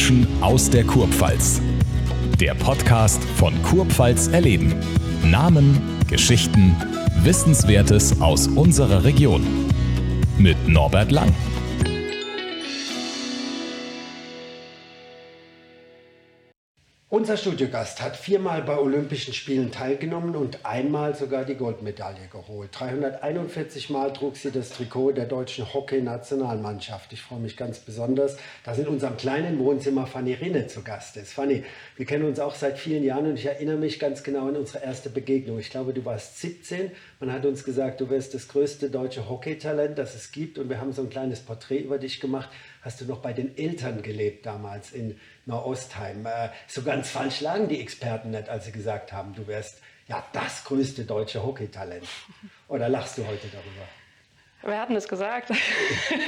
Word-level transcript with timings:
Menschen 0.00 0.26
aus 0.40 0.70
der 0.70 0.82
Kurpfalz. 0.84 1.60
Der 2.40 2.54
Podcast 2.54 3.22
von 3.36 3.52
Kurpfalz 3.62 4.28
erleben. 4.28 4.74
Namen, 5.22 5.78
Geschichten, 6.08 6.74
Wissenswertes 7.22 8.18
aus 8.22 8.46
unserer 8.46 9.04
Region. 9.04 9.42
Mit 10.38 10.56
Norbert 10.66 11.12
Lang. 11.12 11.34
Unser 17.20 17.36
Studiogast 17.36 18.00
hat 18.00 18.16
viermal 18.16 18.62
bei 18.62 18.78
Olympischen 18.78 19.34
Spielen 19.34 19.70
teilgenommen 19.70 20.34
und 20.34 20.64
einmal 20.64 21.14
sogar 21.14 21.44
die 21.44 21.54
Goldmedaille 21.54 22.28
geholt. 22.32 22.70
341 22.72 23.90
Mal 23.90 24.14
trug 24.14 24.38
sie 24.38 24.50
das 24.50 24.70
Trikot 24.70 25.12
der 25.12 25.26
deutschen 25.26 25.70
Hockey-Nationalmannschaft. 25.70 27.12
Ich 27.12 27.20
freue 27.20 27.40
mich 27.40 27.58
ganz 27.58 27.78
besonders, 27.78 28.38
dass 28.64 28.78
in 28.78 28.88
unserem 28.88 29.18
kleinen 29.18 29.58
Wohnzimmer 29.58 30.06
Fanny 30.06 30.32
Rinne 30.32 30.66
zu 30.66 30.82
Gast 30.82 31.18
ist. 31.18 31.34
Fanny, 31.34 31.62
wir 31.98 32.06
kennen 32.06 32.24
uns 32.24 32.40
auch 32.40 32.54
seit 32.54 32.78
vielen 32.78 33.04
Jahren 33.04 33.26
und 33.26 33.34
ich 33.34 33.44
erinnere 33.44 33.76
mich 33.76 34.00
ganz 34.00 34.22
genau 34.22 34.48
an 34.48 34.56
unsere 34.56 34.82
erste 34.82 35.10
Begegnung. 35.10 35.58
Ich 35.58 35.68
glaube, 35.68 35.92
du 35.92 36.02
warst 36.06 36.40
17. 36.40 36.90
Man 37.20 37.34
hat 37.34 37.44
uns 37.44 37.64
gesagt, 37.64 38.00
du 38.00 38.08
wärst 38.08 38.32
das 38.32 38.48
größte 38.48 38.88
deutsche 38.88 39.28
Hockeytalent, 39.28 39.98
das 39.98 40.14
es 40.14 40.32
gibt 40.32 40.56
und 40.56 40.70
wir 40.70 40.80
haben 40.80 40.94
so 40.94 41.02
ein 41.02 41.10
kleines 41.10 41.40
Porträt 41.40 41.80
über 41.80 41.98
dich 41.98 42.18
gemacht. 42.18 42.48
Hast 42.80 43.02
du 43.02 43.04
noch 43.04 43.18
bei 43.18 43.34
den 43.34 43.58
Eltern 43.58 44.00
gelebt 44.00 44.46
damals 44.46 44.92
in 44.92 45.20
Nordostheim. 45.44 46.24
Äh, 46.24 46.48
so 46.66 46.80
ganz 46.82 47.10
falsch 47.10 47.42
lagen 47.42 47.68
die 47.68 47.78
Experten 47.78 48.30
nicht, 48.30 48.48
als 48.48 48.64
sie 48.64 48.72
gesagt 48.72 49.12
haben, 49.12 49.34
du 49.34 49.46
wärst 49.46 49.82
ja 50.08 50.24
das 50.32 50.64
größte 50.64 51.04
deutsche 51.04 51.44
Hockeytalent. 51.44 52.06
Oder 52.68 52.88
lachst 52.88 53.18
du 53.18 53.26
heute 53.26 53.48
darüber? 53.48 53.86
Wer 54.62 54.80
hat 54.80 54.88
denn 54.88 54.94
das 54.94 55.08
gesagt? 55.08 55.52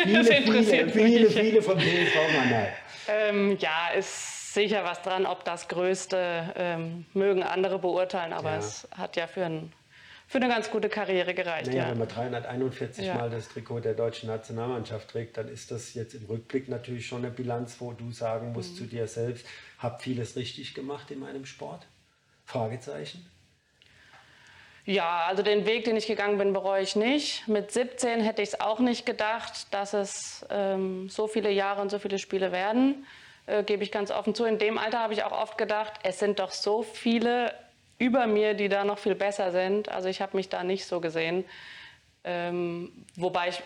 Viele, 0.02 0.24
viele, 0.24 0.90
viele, 0.90 1.30
viele 1.30 1.62
vom 1.62 1.78
DSV 1.78 2.16
Mannheim. 2.36 2.72
Ähm, 3.08 3.56
ja, 3.58 3.88
ist 3.96 4.52
sicher 4.52 4.84
was 4.84 5.00
dran, 5.00 5.24
ob 5.24 5.42
das 5.44 5.68
Größte 5.68 6.52
ähm, 6.54 7.06
mögen 7.14 7.42
andere 7.42 7.78
beurteilen, 7.78 8.34
aber 8.34 8.50
ja. 8.50 8.58
es 8.58 8.86
hat 8.94 9.16
ja 9.16 9.26
für 9.26 9.46
einen 9.46 9.72
für 10.32 10.38
eine 10.38 10.48
ganz 10.48 10.70
gute 10.70 10.88
Karriere 10.88 11.34
gereicht. 11.34 11.66
Naja, 11.66 11.82
ja. 11.82 11.90
Wenn 11.90 11.98
man 11.98 12.08
341 12.08 13.04
ja. 13.04 13.16
Mal 13.16 13.28
das 13.28 13.50
Trikot 13.50 13.80
der 13.80 13.92
deutschen 13.92 14.30
Nationalmannschaft 14.30 15.10
trägt, 15.10 15.36
dann 15.36 15.46
ist 15.46 15.70
das 15.70 15.92
jetzt 15.92 16.14
im 16.14 16.24
Rückblick 16.24 16.70
natürlich 16.70 17.06
schon 17.06 17.18
eine 17.18 17.30
Bilanz, 17.30 17.76
wo 17.80 17.92
du 17.92 18.10
sagen 18.12 18.52
musst 18.52 18.72
mhm. 18.72 18.76
zu 18.78 18.84
dir 18.84 19.06
selbst, 19.06 19.46
habe 19.78 20.02
vieles 20.02 20.34
richtig 20.34 20.72
gemacht 20.72 21.10
in 21.10 21.20
meinem 21.20 21.44
Sport? 21.44 21.86
Fragezeichen. 22.46 23.30
Ja, 24.86 25.26
also 25.28 25.42
den 25.42 25.66
Weg, 25.66 25.84
den 25.84 25.96
ich 25.96 26.06
gegangen 26.06 26.38
bin, 26.38 26.54
bereue 26.54 26.82
ich 26.82 26.96
nicht. 26.96 27.46
Mit 27.46 27.70
17 27.70 28.20
hätte 28.22 28.40
ich 28.40 28.48
es 28.48 28.60
auch 28.60 28.78
nicht 28.78 29.04
gedacht, 29.04 29.72
dass 29.74 29.92
es 29.92 30.46
ähm, 30.48 31.10
so 31.10 31.26
viele 31.26 31.50
Jahre 31.50 31.82
und 31.82 31.90
so 31.90 31.98
viele 31.98 32.18
Spiele 32.18 32.52
werden. 32.52 33.04
Äh, 33.44 33.64
gebe 33.64 33.82
ich 33.82 33.92
ganz 33.92 34.10
offen 34.10 34.34
zu. 34.34 34.46
In 34.46 34.58
dem 34.58 34.78
Alter 34.78 35.00
habe 35.00 35.12
ich 35.12 35.24
auch 35.24 35.32
oft 35.32 35.58
gedacht, 35.58 35.92
es 36.04 36.18
sind 36.18 36.38
doch 36.38 36.52
so 36.52 36.82
viele 36.82 37.52
über 38.02 38.26
mir, 38.26 38.54
die 38.54 38.68
da 38.68 38.84
noch 38.84 38.98
viel 38.98 39.14
besser 39.14 39.52
sind. 39.52 39.88
Also 39.88 40.08
ich 40.08 40.20
habe 40.20 40.36
mich 40.36 40.48
da 40.48 40.64
nicht 40.64 40.86
so 40.86 41.00
gesehen. 41.00 41.44
Ähm, 42.24 42.90
wobei 43.16 43.48
ich 43.48 43.62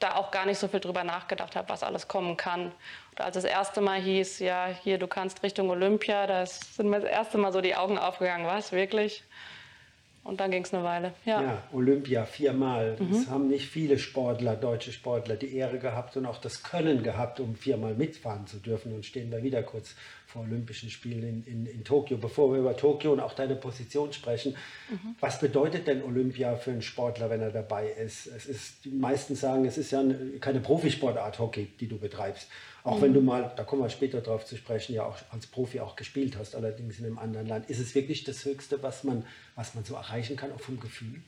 da 0.00 0.16
auch 0.16 0.30
gar 0.30 0.46
nicht 0.46 0.58
so 0.58 0.68
viel 0.68 0.80
drüber 0.80 1.04
nachgedacht 1.04 1.56
habe, 1.56 1.68
was 1.68 1.82
alles 1.82 2.08
kommen 2.08 2.36
kann. 2.36 2.72
Und 3.10 3.20
als 3.20 3.34
das 3.34 3.44
erste 3.44 3.80
Mal 3.80 4.00
hieß, 4.00 4.40
ja, 4.40 4.68
hier, 4.82 4.98
du 4.98 5.06
kannst 5.06 5.42
Richtung 5.42 5.70
Olympia, 5.70 6.26
da 6.26 6.46
sind 6.46 6.88
mir 6.88 7.00
das 7.00 7.10
erste 7.10 7.38
Mal 7.38 7.52
so 7.52 7.60
die 7.60 7.74
Augen 7.74 7.98
aufgegangen, 7.98 8.46
was, 8.46 8.72
wirklich? 8.72 9.24
Und 10.24 10.40
dann 10.40 10.50
ging 10.50 10.62
es 10.62 10.74
eine 10.74 10.84
Weile. 10.84 11.14
Ja. 11.24 11.40
ja, 11.40 11.62
Olympia 11.72 12.26
viermal. 12.26 12.96
Mhm. 12.98 13.14
Es 13.14 13.28
haben 13.28 13.48
nicht 13.48 13.66
viele 13.66 13.98
Sportler, 13.98 14.56
deutsche 14.56 14.92
Sportler, 14.92 15.36
die 15.36 15.56
Ehre 15.56 15.78
gehabt 15.78 16.16
und 16.16 16.26
auch 16.26 16.38
das 16.38 16.62
Können 16.62 17.02
gehabt, 17.02 17.40
um 17.40 17.56
viermal 17.56 17.94
mitfahren 17.94 18.46
zu 18.46 18.58
dürfen. 18.58 18.94
Und 18.94 19.06
stehen 19.06 19.32
wir 19.32 19.42
wieder 19.42 19.62
kurz 19.62 19.94
vor 20.28 20.42
Olympischen 20.42 20.90
Spielen 20.90 21.22
in, 21.22 21.42
in, 21.44 21.66
in 21.66 21.84
Tokio. 21.84 22.18
Bevor 22.18 22.52
wir 22.52 22.60
über 22.60 22.76
Tokio 22.76 23.14
und 23.14 23.20
auch 23.20 23.32
deine 23.32 23.56
Position 23.56 24.12
sprechen, 24.12 24.54
mhm. 24.90 25.16
was 25.20 25.40
bedeutet 25.40 25.86
denn 25.86 26.02
Olympia 26.02 26.54
für 26.56 26.70
einen 26.70 26.82
Sportler, 26.82 27.30
wenn 27.30 27.40
er 27.40 27.50
dabei 27.50 27.88
ist? 27.88 28.26
Es 28.26 28.44
ist 28.44 28.84
die 28.84 28.90
meisten 28.90 29.34
sagen, 29.36 29.64
es 29.64 29.78
ist 29.78 29.90
ja 29.90 30.00
eine, 30.00 30.14
keine 30.38 30.60
Profisportart 30.60 31.38
Hockey, 31.38 31.68
die 31.80 31.88
du 31.88 31.96
betreibst. 31.96 32.48
Auch 32.84 32.98
mhm. 32.98 33.02
wenn 33.02 33.14
du 33.14 33.20
mal, 33.22 33.54
da 33.56 33.64
kommen 33.64 33.80
wir 33.80 33.88
später 33.88 34.20
drauf 34.20 34.44
zu 34.44 34.58
sprechen, 34.58 34.94
ja 34.94 35.04
auch 35.04 35.16
als 35.30 35.46
Profi 35.46 35.80
auch 35.80 35.96
gespielt 35.96 36.36
hast, 36.36 36.54
allerdings 36.54 36.98
in 36.98 37.06
einem 37.06 37.18
anderen 37.18 37.46
Land. 37.46 37.70
Ist 37.70 37.78
es 37.78 37.94
wirklich 37.94 38.24
das 38.24 38.44
Höchste, 38.44 38.82
was 38.82 39.04
man, 39.04 39.24
was 39.56 39.74
man 39.74 39.84
so 39.84 39.94
erreichen 39.94 40.36
kann, 40.36 40.52
auch 40.52 40.60
vom 40.60 40.78
Gefühl? 40.78 41.22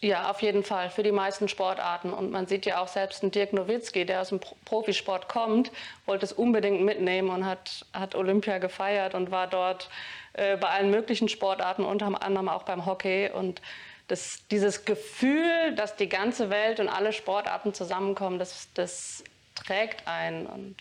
Ja, 0.00 0.30
auf 0.30 0.42
jeden 0.42 0.64
Fall, 0.64 0.90
für 0.90 1.04
die 1.04 1.12
meisten 1.12 1.48
Sportarten. 1.48 2.12
Und 2.12 2.32
man 2.32 2.46
sieht 2.46 2.66
ja 2.66 2.80
auch 2.80 2.88
selbst 2.88 3.22
einen 3.22 3.30
Dirk 3.30 3.52
Nowitzki, 3.52 4.04
der 4.04 4.22
aus 4.22 4.30
dem 4.30 4.40
Profisport 4.64 5.28
kommt, 5.28 5.70
wollte 6.04 6.24
es 6.24 6.32
unbedingt 6.32 6.82
mitnehmen 6.82 7.30
und 7.30 7.46
hat, 7.46 7.86
hat 7.92 8.14
Olympia 8.16 8.58
gefeiert 8.58 9.14
und 9.14 9.30
war 9.30 9.46
dort 9.46 9.88
äh, 10.32 10.56
bei 10.56 10.68
allen 10.68 10.90
möglichen 10.90 11.28
Sportarten, 11.28 11.84
unter 11.84 12.22
anderem 12.22 12.48
auch 12.48 12.64
beim 12.64 12.86
Hockey. 12.86 13.30
Und 13.32 13.62
das, 14.08 14.46
dieses 14.50 14.84
Gefühl, 14.84 15.74
dass 15.76 15.94
die 15.94 16.08
ganze 16.08 16.50
Welt 16.50 16.80
und 16.80 16.88
alle 16.88 17.12
Sportarten 17.12 17.72
zusammenkommen, 17.72 18.38
das, 18.38 18.68
das 18.74 19.22
trägt 19.54 20.08
ein 20.08 20.46
und 20.46 20.76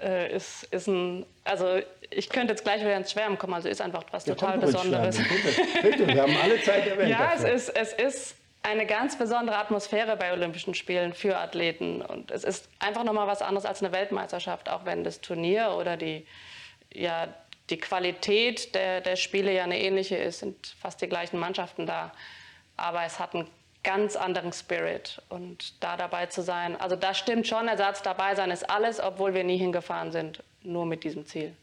äh, 0.00 0.34
ist, 0.34 0.64
ist 0.64 0.86
ein, 0.86 1.26
also 1.44 1.80
ich 2.10 2.28
könnte 2.28 2.52
jetzt 2.52 2.64
gleich 2.64 2.80
wieder 2.80 2.96
ins 2.96 3.12
Schwärmen 3.12 3.38
kommen, 3.38 3.54
also 3.54 3.68
ist 3.68 3.80
einfach 3.80 4.04
was 4.10 4.26
ja, 4.26 4.34
total 4.34 4.58
Besonderes. 4.58 5.18
Bitte, 5.82 6.06
wir 6.06 6.22
haben 6.22 6.36
alle 6.42 6.62
Zeit 6.62 6.86
der 6.86 6.98
Welt. 6.98 7.08
Ja, 7.18 7.32
es 7.34 7.44
ist, 7.44 7.68
es 7.70 7.92
ist 7.92 8.36
eine 8.62 8.86
ganz 8.86 9.16
besondere 9.16 9.56
Atmosphäre 9.56 10.16
bei 10.16 10.32
Olympischen 10.32 10.74
Spielen 10.74 11.14
für 11.14 11.36
Athleten 11.36 12.02
und 12.02 12.30
es 12.30 12.44
ist 12.44 12.68
einfach 12.78 13.04
nochmal 13.04 13.26
was 13.26 13.42
anderes 13.42 13.64
als 13.64 13.82
eine 13.82 13.92
Weltmeisterschaft, 13.92 14.68
auch 14.68 14.84
wenn 14.84 15.04
das 15.04 15.20
Turnier 15.20 15.74
oder 15.78 15.96
die, 15.96 16.26
ja, 16.92 17.28
die 17.70 17.78
Qualität 17.78 18.74
der, 18.74 19.00
der 19.00 19.16
Spiele 19.16 19.52
ja 19.52 19.64
eine 19.64 19.80
ähnliche 19.80 20.16
ist, 20.16 20.40
sind 20.40 20.74
fast 20.80 21.00
die 21.02 21.08
gleichen 21.08 21.38
Mannschaften 21.38 21.86
da. 21.86 22.12
Aber 22.76 23.04
es 23.04 23.18
hat 23.18 23.34
einen 23.34 23.48
ganz 23.88 24.16
anderen 24.16 24.52
Spirit 24.52 25.22
und 25.30 25.82
da 25.82 25.96
dabei 25.96 26.26
zu 26.26 26.42
sein. 26.42 26.78
Also 26.78 26.94
das 26.94 27.16
stimmt 27.16 27.46
schon, 27.46 27.68
Ersatz 27.68 28.02
dabei 28.02 28.34
sein 28.34 28.50
ist 28.50 28.68
alles, 28.68 29.00
obwohl 29.00 29.32
wir 29.32 29.44
nie 29.44 29.56
hingefahren 29.56 30.12
sind, 30.12 30.42
nur 30.62 30.84
mit 30.84 31.04
diesem 31.04 31.24
Ziel. 31.24 31.54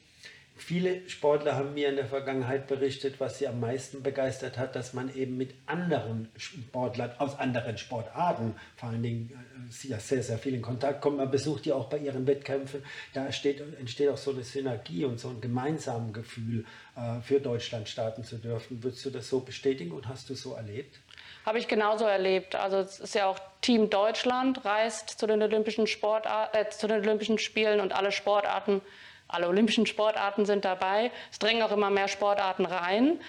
Viele 0.57 1.07
Sportler 1.07 1.55
haben 1.55 1.75
mir 1.75 1.89
in 1.89 1.97
der 1.97 2.07
Vergangenheit 2.07 2.65
berichtet, 2.65 3.19
was 3.19 3.37
sie 3.37 3.47
am 3.47 3.59
meisten 3.59 4.01
begeistert 4.01 4.57
hat, 4.57 4.75
dass 4.75 4.93
man 4.93 5.13
eben 5.13 5.37
mit 5.37 5.53
anderen 5.67 6.29
Sportlern 6.35 7.11
aus 7.19 7.37
anderen 7.37 7.77
Sportarten, 7.77 8.55
vor 8.75 8.89
allen 8.89 9.03
Dingen 9.03 9.31
äh, 9.31 9.87
ja 9.87 9.99
sehr, 9.99 10.23
sehr 10.23 10.39
viel 10.39 10.55
in 10.55 10.63
Kontakt 10.63 11.01
kommt. 11.01 11.17
Man 11.17 11.29
besucht 11.29 11.65
die 11.65 11.73
auch 11.73 11.89
bei 11.89 11.99
ihren 11.99 12.25
Wettkämpfen. 12.25 12.81
Da 13.13 13.25
entsteht, 13.25 13.61
entsteht 13.79 14.09
auch 14.09 14.17
so 14.17 14.31
eine 14.31 14.43
Synergie 14.43 15.05
und 15.05 15.19
so 15.19 15.29
ein 15.29 15.41
gemeinsames 15.41 16.13
Gefühl, 16.13 16.65
äh, 16.95 17.19
für 17.21 17.39
Deutschland 17.39 17.87
starten 17.87 18.23
zu 18.23 18.37
dürfen. 18.37 18.81
Würdest 18.81 19.05
du 19.05 19.11
das 19.11 19.29
so 19.29 19.41
bestätigen 19.41 19.91
und 19.91 20.07
hast 20.07 20.29
du 20.29 20.33
so 20.33 20.53
erlebt? 20.53 21.01
Habe 21.45 21.59
ich 21.59 21.67
genauso 21.67 22.05
erlebt. 22.05 22.55
Also 22.55 22.79
es 22.79 22.99
ist 22.99 23.13
ja 23.13 23.27
auch 23.27 23.37
Team 23.61 23.91
Deutschland 23.91 24.65
reist 24.65 25.09
zu 25.09 25.27
den 25.27 25.41
Olympischen, 25.43 25.85
Sportart, 25.85 26.55
äh, 26.55 26.69
zu 26.69 26.87
den 26.87 27.01
Olympischen 27.01 27.37
Spielen 27.37 27.79
und 27.79 27.93
alle 27.93 28.11
Sportarten, 28.11 28.81
alle 29.27 29.47
olympischen 29.47 29.85
Sportarten 29.85 30.45
sind 30.45 30.65
dabei. 30.65 31.11
Es 31.31 31.39
drängen 31.39 31.61
auch 31.61 31.71
immer 31.71 31.91
mehr 31.91 32.07
Sportarten 32.07 32.65
rein. 32.65 33.19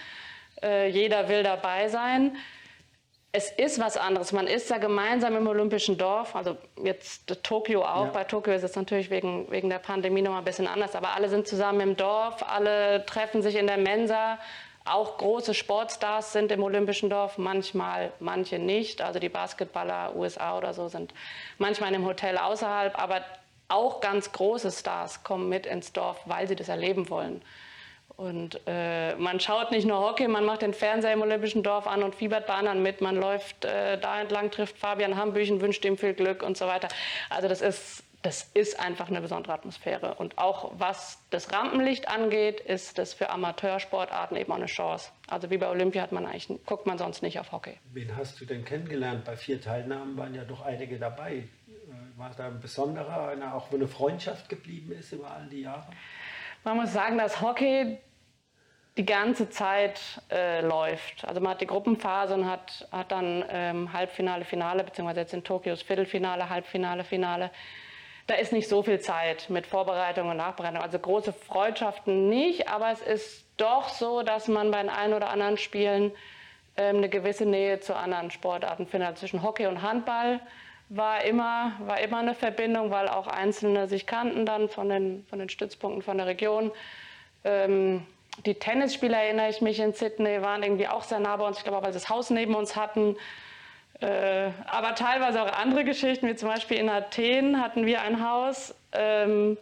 Äh, 0.63 0.89
jeder 0.89 1.29
will 1.29 1.43
dabei 1.43 1.89
sein. 1.89 2.35
Es 3.31 3.51
ist 3.51 3.79
was 3.79 3.97
anderes. 3.97 4.31
Man 4.31 4.47
ist 4.47 4.69
ja 4.71 4.79
gemeinsam 4.79 5.35
im 5.35 5.45
Olympischen 5.47 5.97
Dorf, 5.97 6.35
also 6.35 6.57
jetzt 6.83 7.43
Tokio 7.43 7.83
auch. 7.83 8.05
Ja. 8.05 8.11
Bei 8.11 8.23
Tokio 8.23 8.53
ist 8.53 8.63
es 8.63 8.75
natürlich 8.75 9.11
wegen, 9.11 9.51
wegen 9.51 9.69
der 9.69 9.77
Pandemie 9.77 10.23
noch 10.23 10.31
mal 10.31 10.39
ein 10.39 10.45
bisschen 10.45 10.67
anders, 10.67 10.95
aber 10.95 11.13
alle 11.13 11.29
sind 11.29 11.47
zusammen 11.47 11.81
im 11.81 11.97
Dorf, 11.97 12.43
alle 12.47 13.05
treffen 13.05 13.43
sich 13.43 13.55
in 13.55 13.67
der 13.67 13.77
Mensa, 13.77 14.39
auch 14.87 15.17
große 15.17 15.53
Sportstars 15.53 16.33
sind 16.33 16.51
im 16.51 16.63
Olympischen 16.63 17.09
Dorf, 17.09 17.37
manchmal 17.37 18.11
manche 18.19 18.59
nicht. 18.59 19.01
Also 19.01 19.19
die 19.19 19.29
Basketballer 19.29 20.15
USA 20.15 20.57
oder 20.57 20.73
so 20.73 20.87
sind 20.87 21.13
manchmal 21.57 21.89
in 21.89 21.95
einem 21.95 22.05
Hotel 22.05 22.37
außerhalb, 22.37 22.97
aber 22.99 23.21
auch 23.69 23.99
ganz 23.99 24.31
große 24.31 24.71
Stars 24.71 25.23
kommen 25.23 25.49
mit 25.49 25.65
ins 25.65 25.91
Dorf, 25.93 26.19
weil 26.25 26.47
sie 26.47 26.55
das 26.55 26.69
erleben 26.69 27.09
wollen. 27.09 27.41
Und 28.15 28.59
äh, 28.65 29.15
man 29.15 29.39
schaut 29.39 29.69
nicht 29.69 29.85
nur 29.85 29.99
Hockey, 29.99 30.27
man 30.27 30.43
macht 30.43 30.63
den 30.63 30.73
Fernseher 30.73 31.13
im 31.13 31.21
Olympischen 31.21 31.61
Dorf 31.61 31.85
an 31.85 32.01
und 32.01 32.15
fiebert 32.15 32.47
bei 32.47 32.55
anderen 32.55 32.81
mit. 32.81 32.99
Man 32.99 33.15
läuft 33.15 33.63
äh, 33.63 33.99
da 33.99 34.19
entlang, 34.19 34.49
trifft 34.49 34.77
Fabian 34.79 35.17
Hambüchen, 35.17 35.61
wünscht 35.61 35.85
ihm 35.85 35.97
viel 35.97 36.15
Glück 36.15 36.41
und 36.41 36.57
so 36.57 36.65
weiter. 36.65 36.87
Also 37.29 37.47
das 37.47 37.61
ist 37.61 38.03
das 38.27 38.43
ist 38.53 38.77
einfach 38.77 39.07
eine 39.07 39.21
besondere 39.21 39.53
Atmosphäre. 39.53 40.15
Und 40.15 40.37
auch 40.37 40.73
was 40.77 41.23
das 41.29 41.53
Rampenlicht 41.53 42.09
angeht, 42.09 42.59
ist 42.59 42.97
das 42.97 43.13
für 43.13 43.29
Amateursportarten 43.29 44.35
eben 44.35 44.51
auch 44.51 44.57
eine 44.57 44.65
Chance. 44.65 45.11
Also 45.29 45.49
wie 45.49 45.57
bei 45.57 45.69
Olympia 45.69 46.01
hat 46.01 46.11
man 46.11 46.25
eigentlich, 46.25 46.49
guckt 46.65 46.85
man 46.85 46.97
sonst 46.97 47.21
nicht 47.23 47.39
auf 47.39 47.53
Hockey. 47.53 47.77
Wen 47.93 48.17
hast 48.17 48.41
du 48.41 48.45
denn 48.45 48.65
kennengelernt? 48.65 49.23
Bei 49.23 49.37
vier 49.37 49.61
Teilnahmen 49.61 50.17
waren 50.17 50.35
ja 50.35 50.43
doch 50.43 50.61
einige 50.61 50.99
dabei. 50.99 51.35
Äh, 51.35 51.47
war 52.17 52.29
da 52.35 52.47
ein 52.47 52.59
besonderer, 52.59 53.29
einer, 53.29 53.55
auch 53.55 53.71
wo 53.71 53.77
eine 53.77 53.87
Freundschaft 53.87 54.49
geblieben 54.49 54.91
ist 54.91 55.13
über 55.13 55.31
all 55.31 55.47
die 55.47 55.61
Jahre? 55.61 55.87
Man 56.65 56.75
muss 56.75 56.91
sagen, 56.91 57.17
dass 57.17 57.39
Hockey 57.39 57.97
die 58.97 59.05
ganze 59.05 59.49
Zeit 59.49 60.21
äh, 60.29 60.59
läuft. 60.59 61.23
Also 61.23 61.39
man 61.39 61.51
hat 61.51 61.61
die 61.61 61.67
Gruppenphase 61.67 62.33
und 62.33 62.45
hat, 62.45 62.89
hat 62.91 63.09
dann 63.13 63.45
ähm, 63.47 63.93
Halbfinale, 63.93 64.43
Finale, 64.43 64.83
beziehungsweise 64.83 65.21
jetzt 65.21 65.33
in 65.33 65.45
Tokio 65.45 65.71
das 65.71 65.81
Viertelfinale, 65.81 66.49
Halbfinale, 66.49 67.05
Finale. 67.05 67.51
Da 68.27 68.35
ist 68.35 68.51
nicht 68.51 68.67
so 68.67 68.83
viel 68.83 68.99
Zeit 68.99 69.49
mit 69.49 69.65
Vorbereitung 69.65 70.29
und 70.29 70.37
Nachbereitung. 70.37 70.81
Also 70.81 70.99
große 70.99 71.33
Freundschaften 71.33 72.27
nicht, 72.27 72.67
aber 72.67 72.91
es 72.91 73.01
ist 73.01 73.45
doch 73.55 73.89
so, 73.89 74.21
dass 74.21 74.47
man 74.49 74.69
bei 74.69 74.81
den 74.81 74.89
ein 74.89 75.13
oder 75.13 75.29
anderen 75.29 75.57
Spielen 75.57 76.11
ähm, 76.75 76.97
eine 76.97 77.09
gewisse 77.09 77.45
Nähe 77.45 77.79
zu 77.79 77.95
anderen 77.95 78.29
Sportarten 78.29 78.85
findet. 78.85 79.09
Also 79.09 79.21
zwischen 79.21 79.43
Hockey 79.43 79.65
und 79.65 79.81
Handball 79.81 80.41
war 80.89 81.23
immer, 81.23 81.73
war 81.79 81.99
immer 82.01 82.19
eine 82.19 82.35
Verbindung, 82.35 82.91
weil 82.91 83.07
auch 83.07 83.27
Einzelne 83.27 83.87
sich 83.87 84.05
kannten 84.05 84.45
dann 84.45 84.67
von 84.67 84.89
den, 84.89 85.25
von 85.29 85.39
den 85.39 85.49
Stützpunkten 85.49 86.01
von 86.01 86.17
der 86.17 86.27
Region. 86.27 86.71
Ähm, 87.45 88.05
die 88.45 88.55
Tennisspieler, 88.55 89.17
erinnere 89.17 89.49
ich 89.49 89.61
mich, 89.61 89.79
in 89.79 89.93
Sydney 89.93 90.41
waren 90.41 90.63
irgendwie 90.63 90.87
auch 90.87 91.03
sehr 91.03 91.19
nah 91.19 91.35
bei 91.37 91.47
uns. 91.47 91.57
Ich 91.57 91.63
glaube 91.63 91.79
auch, 91.79 91.83
weil 91.83 91.93
sie 91.93 91.99
das 91.99 92.09
Haus 92.09 92.29
neben 92.29 92.55
uns 92.55 92.75
hatten. 92.75 93.15
Äh, 93.99 94.51
aber 94.67 94.93
teilweise 94.95 95.41
auch 95.41 95.51
andere 95.51 95.83
Geschichten, 95.83 96.27
wie 96.27 96.35
zum 96.35 96.49
Beispiel 96.49 96.77
in 96.77 96.89
Athen 96.89 97.61
hatten 97.61 97.85
wir 97.85 98.01
ein 98.01 98.27
Haus. 98.27 98.75
Ähm, 98.91 99.57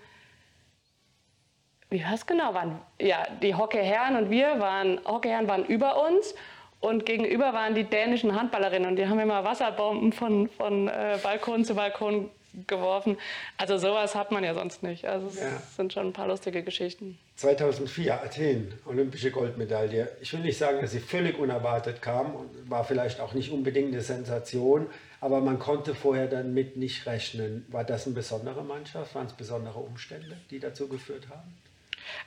wie 1.90 2.04
war 2.04 2.14
es 2.14 2.26
genau? 2.26 2.54
Waren, 2.54 2.80
ja, 3.00 3.26
die 3.42 3.56
Hockeyherren 3.56 4.18
und 4.18 4.30
wir 4.30 4.60
waren, 4.60 5.00
Hockeyherren 5.06 5.48
waren 5.48 5.64
über 5.66 6.06
uns 6.06 6.36
und 6.82 7.06
gegenüber 7.06 7.54
waren 7.54 7.76
die 7.76 7.86
dänischen 7.86 8.36
Handballerinnen 8.36 8.90
und 8.90 8.96
die 8.98 9.08
haben 9.08 9.20
immer 9.20 9.46
Wasserbomben 9.46 10.12
von, 10.12 10.50
von 10.50 10.90
äh, 10.90 11.18
Balkon 11.24 11.64
zu 11.64 11.76
Balkon 11.76 12.30
geworfen. 12.68 13.18
Also 13.58 13.78
sowas 13.78 14.16
hat 14.16 14.32
man 14.32 14.44
ja 14.44 14.54
sonst 14.54 14.84
nicht. 14.84 15.06
Also 15.06 15.28
es 15.28 15.40
ja. 15.40 15.62
sind 15.76 15.94
schon 15.94 16.08
ein 16.08 16.14
paar 16.14 16.28
lustige 16.28 16.64
Geschichten. 16.64 17.18
2004 17.36 18.24
Athen, 18.24 18.74
olympische 18.86 19.32
Goldmedaille. 19.32 20.10
Ich 20.22 20.32
will 20.34 20.40
nicht 20.40 20.58
sagen, 20.58 20.80
dass 20.82 20.92
sie 20.92 21.00
völlig 21.00 21.38
unerwartet 21.38 22.02
kam 22.02 22.34
und 22.34 22.70
war 22.70 22.84
vielleicht 22.86 23.20
auch 23.20 23.34
nicht 23.34 23.52
unbedingt 23.52 23.94
eine 23.94 24.02
Sensation, 24.02 24.88
aber 25.20 25.42
man 25.42 25.60
konnte 25.60 25.96
vorher 25.96 26.28
damit 26.28 26.78
nicht 26.78 27.06
rechnen. 27.06 27.66
War 27.70 27.84
das 27.84 28.06
eine 28.06 28.16
besondere 28.16 28.64
Mannschaft? 28.64 29.16
Waren 29.16 29.28
es 29.28 29.34
besondere 29.34 29.80
Umstände, 29.80 30.38
die 30.50 30.60
dazu 30.60 30.88
geführt 30.88 31.28
haben? 31.30 31.54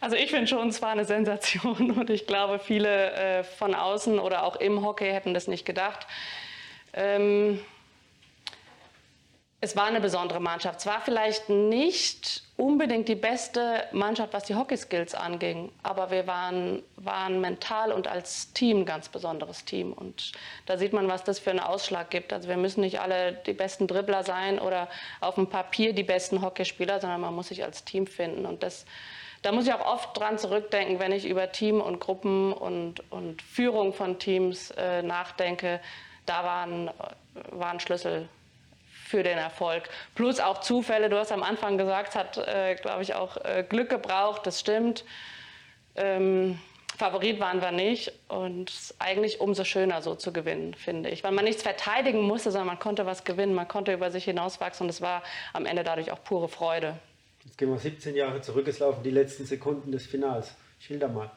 Also 0.01 0.17
ich 0.17 0.31
finde 0.31 0.47
schon, 0.47 0.69
es 0.69 0.83
war 0.83 0.91
eine 0.91 1.05
Sensation 1.05 1.91
und 1.99 2.11
ich 2.11 2.27
glaube, 2.27 2.59
viele 2.59 3.13
äh, 3.13 3.45
von 3.45 3.75
außen 3.75 4.19
oder 4.19 4.45
auch 4.45 4.57
im 4.57 4.85
Hockey 4.85 5.11
hätten 5.11 5.35
das 5.35 5.49
nicht 5.49 5.65
gedacht. 5.65 6.07
Ähm, 6.93 7.61
es 9.61 9.75
war 9.75 9.87
eine 9.87 10.01
besondere 10.01 10.39
Mannschaft. 10.39 10.81
Es 10.81 10.87
war 10.87 11.01
vielleicht 11.01 11.49
nicht 11.49 12.45
unbedingt 12.57 13.09
die 13.09 13.17
beste 13.17 13.85
Mannschaft, 13.91 14.33
was 14.33 14.45
die 14.45 14.55
Hockeyskills 14.55 15.17
anging, 15.17 15.73
aber 15.83 16.13
wir 16.13 16.29
waren, 16.29 16.83
waren 16.97 17.41
mental 17.41 17.91
und 17.91 18.07
als 18.07 18.53
Team 18.53 18.81
ein 18.81 18.85
ganz 18.87 19.09
besonderes 19.09 19.65
Team. 19.65 19.93
Und 19.93 20.33
da 20.67 20.79
sieht 20.79 20.93
man, 20.93 21.09
was 21.09 21.25
das 21.25 21.41
für 21.41 21.51
einen 21.51 21.59
Ausschlag 21.59 22.11
gibt. 22.11 22.33
Also 22.33 22.49
wir 22.49 22.57
müssen 22.57 22.83
nicht 22.83 23.01
alle 23.01 23.33
die 23.33 23.53
besten 23.53 23.89
Dribbler 23.89 24.23
sein 24.23 24.61
oder 24.61 24.89
auf 25.21 25.35
dem 25.35 25.49
Papier 25.49 25.93
die 25.93 26.05
besten 26.05 26.41
Hockeyspieler, 26.41 27.01
sondern 27.01 27.21
man 27.21 27.35
muss 27.35 27.49
sich 27.49 27.65
als 27.65 27.85
Team 27.85 28.07
finden. 28.07 28.47
Und 28.47 28.63
das, 28.63 28.87
da 29.43 29.51
muss 29.51 29.67
ich 29.67 29.73
auch 29.73 29.85
oft 29.85 30.17
dran 30.17 30.39
zurückdenken, 30.39 31.01
wenn 31.01 31.11
ich 31.11 31.27
über 31.27 31.51
Team 31.51 31.81
und 31.81 31.99
Gruppen 31.99 32.53
und, 32.53 33.03
und 33.11 33.43
Führung 33.43 33.93
von 33.93 34.21
Teams 34.21 34.71
äh, 34.77 35.03
nachdenke. 35.03 35.81
Da 36.27 36.45
waren, 36.45 36.91
waren 37.51 37.81
Schlüssel 37.81 38.29
für 39.09 39.23
den 39.23 39.39
Erfolg. 39.39 39.89
Plus 40.15 40.39
auch 40.39 40.61
Zufälle, 40.61 41.09
du 41.09 41.17
hast 41.17 41.33
am 41.33 41.43
Anfang 41.43 41.79
gesagt, 41.79 42.15
hat, 42.15 42.39
äh, 42.39 42.75
glaube 42.77 43.03
ich, 43.03 43.15
auch 43.15 43.37
äh, 43.39 43.65
Glück 43.69 43.89
gebraucht, 43.89 44.47
das 44.47 44.61
stimmt. 44.61 45.05
Ähm, 45.97 46.59
Favorit 46.97 47.39
waren 47.39 47.61
wir 47.61 47.71
nicht 47.71 48.13
und 48.29 48.73
eigentlich 48.99 49.41
umso 49.41 49.65
schöner 49.65 50.03
so 50.03 50.15
zu 50.15 50.33
gewinnen, 50.33 50.75
finde 50.75 51.11
ich. 51.11 51.23
Weil 51.23 51.33
man 51.33 51.45
nichts 51.45 51.63
verteidigen 51.63 52.23
musste, 52.23 52.51
sondern 52.51 52.67
man 52.67 52.79
konnte 52.79 53.07
was 53.07 53.25
gewinnen, 53.25 53.55
man 53.55 53.69
konnte 53.69 53.93
über 53.93 54.11
sich 54.11 54.25
hinauswachsen 54.25 54.87
und 54.87 54.91
es 54.91 55.01
war 55.01 55.23
am 55.53 55.65
Ende 55.65 55.85
dadurch 55.85 56.11
auch 56.11 56.23
pure 56.25 56.49
Freude. 56.49 56.97
Jetzt 57.45 57.57
gehen 57.57 57.71
wir 57.71 57.79
17 57.79 58.17
Jahre 58.17 58.41
zurück, 58.41 58.67
es 58.67 58.81
laufen 58.81 59.03
die 59.03 59.11
letzten 59.11 59.47
Sekunden 59.47 59.93
des 59.93 60.07
Finals. 60.07 60.55
Schilder 60.81 61.09
mal. 61.09 61.31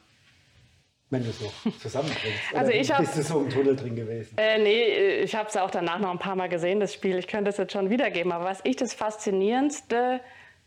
Wenn 1.12 1.24
du 1.24 1.30
es 1.30 1.42
noch 1.42 1.78
zusammenbringst. 1.78 2.40
also 2.56 2.72
ich 2.72 2.90
hab, 2.90 3.00
bist 3.00 3.18
du 3.18 3.22
so 3.22 3.42
im 3.42 3.50
Tunnel 3.50 3.76
drin 3.76 3.98
gewesen? 3.98 4.34
Äh, 4.38 4.60
nee, 4.60 5.20
ich 5.24 5.36
habe 5.36 5.50
es 5.50 5.58
auch 5.58 5.70
danach 5.70 6.00
noch 6.00 6.10
ein 6.10 6.20
paar 6.20 6.38
Mal 6.38 6.48
gesehen, 6.48 6.80
das 6.80 6.94
Spiel. 6.94 7.18
Ich 7.18 7.28
könnte 7.28 7.50
es 7.50 7.58
jetzt 7.58 7.74
schon 7.74 7.90
wiedergeben. 7.90 8.32
Aber 8.32 8.46
was 8.46 8.62
ich 8.64 8.78
das 8.78 8.94
Faszinierendste 8.94 10.22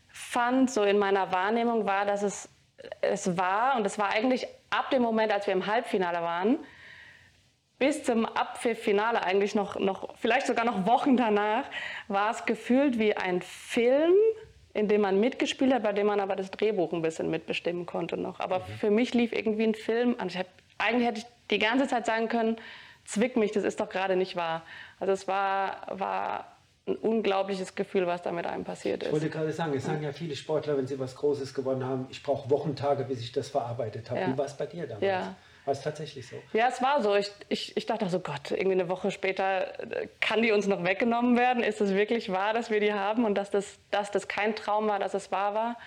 fand, 0.07 0.69
so 0.69 0.83
in 0.83 0.99
meiner 0.99 1.31
Wahrnehmung, 1.31 1.87
war, 1.87 2.05
dass 2.05 2.21
es, 2.21 2.47
es 3.01 3.35
war, 3.37 3.75
und 3.75 3.87
es 3.87 3.97
war 3.97 4.09
eigentlich 4.09 4.47
ab 4.69 4.91
dem 4.91 5.01
Moment, 5.01 5.33
als 5.33 5.47
wir 5.47 5.53
im 5.53 5.65
Halbfinale 5.65 6.21
waren, 6.21 6.59
bis 7.79 8.03
zum 8.03 8.27
Abpfiff-Finale 8.27 9.23
eigentlich 9.23 9.55
noch, 9.55 9.79
noch, 9.79 10.15
vielleicht 10.17 10.45
sogar 10.45 10.63
noch 10.63 10.85
Wochen 10.85 11.17
danach, 11.17 11.65
war 12.07 12.29
es 12.29 12.45
gefühlt 12.45 12.99
wie 12.99 13.17
ein 13.17 13.41
Film, 13.41 14.13
in 14.75 14.89
dem 14.89 15.01
man 15.01 15.19
mitgespielt 15.21 15.73
hat, 15.73 15.83
bei 15.83 15.93
dem 15.93 16.07
man 16.07 16.19
aber 16.19 16.35
das 16.35 16.51
Drehbuch 16.51 16.91
ein 16.91 17.01
bisschen 17.01 17.31
mitbestimmen 17.31 17.85
konnte 17.85 18.17
noch. 18.17 18.41
Aber 18.41 18.59
mhm. 18.59 18.63
für 18.79 18.91
mich 18.91 19.13
lief 19.13 19.31
irgendwie 19.31 19.63
ein 19.63 19.73
Film 19.73 20.15
an. 20.17 20.29
Hab, 20.29 20.47
eigentlich 20.77 21.07
hätte 21.07 21.19
ich 21.19 21.25
die 21.49 21.59
ganze 21.59 21.87
Zeit 21.87 22.05
sagen 22.05 22.27
können, 22.27 22.57
zwick 23.05 23.37
mich, 23.37 23.53
das 23.53 23.63
ist 23.63 23.79
doch 23.79 23.87
gerade 23.87 24.17
nicht 24.17 24.35
wahr. 24.35 24.63
Also 24.99 25.13
es 25.13 25.29
war, 25.29 25.87
war 25.89 26.57
ein 26.87 26.97
unglaubliches 26.97 27.75
Gefühl, 27.75 28.05
was 28.05 28.21
da 28.21 28.33
mit 28.33 28.45
einem 28.45 28.65
passiert 28.65 29.03
ist. 29.03 29.07
Ich 29.07 29.13
wollte 29.13 29.29
gerade 29.29 29.53
sagen, 29.53 29.73
es 29.73 29.85
sagen 29.85 30.03
ja 30.03 30.11
viele 30.11 30.35
Sportler, 30.35 30.77
wenn 30.77 30.87
sie 30.87 30.99
was 30.99 31.15
Großes 31.15 31.53
gewonnen 31.53 31.85
haben, 31.85 32.07
ich 32.09 32.21
brauche 32.21 32.49
Wochentage, 32.49 33.05
bis 33.05 33.21
ich 33.21 33.31
das 33.31 33.47
verarbeitet 33.47 34.11
habe. 34.11 34.19
Ja. 34.19 34.33
Wie 34.33 34.37
war 34.37 34.45
es 34.45 34.57
bei 34.57 34.65
dir 34.65 34.87
damals? 34.87 35.03
Ja. 35.03 35.35
War 35.65 35.71
es 35.71 35.81
tatsächlich 35.81 36.27
so? 36.27 36.35
Ja, 36.53 36.67
es 36.67 36.81
war 36.81 37.01
so. 37.01 37.15
Ich, 37.15 37.31
ich, 37.49 37.75
ich 37.75 37.85
dachte 37.87 38.07
so, 38.09 38.19
Gott, 38.19 38.51
irgendwie 38.51 38.73
eine 38.73 38.87
Woche 38.87 39.09
später 39.09 39.79
äh, 39.79 40.07
kann 40.21 40.43
die 40.43 40.51
uns 40.51 40.67
noch 40.67 40.83
weggenommen 40.83 41.37
werden. 41.37 41.63
Ist 41.63 41.81
es 41.81 41.93
wirklich 41.93 42.31
wahr, 42.31 42.53
dass 42.53 42.69
wir 42.69 42.79
die 42.79 42.93
haben 42.93 43.25
und 43.25 43.35
dass 43.35 43.49
das, 43.49 43.79
dass 43.89 44.11
das 44.11 44.27
kein 44.27 44.55
Traum 44.55 44.87
war, 44.87 44.99
dass 44.99 45.15
es 45.15 45.31
wahr 45.31 45.55
war? 45.55 45.77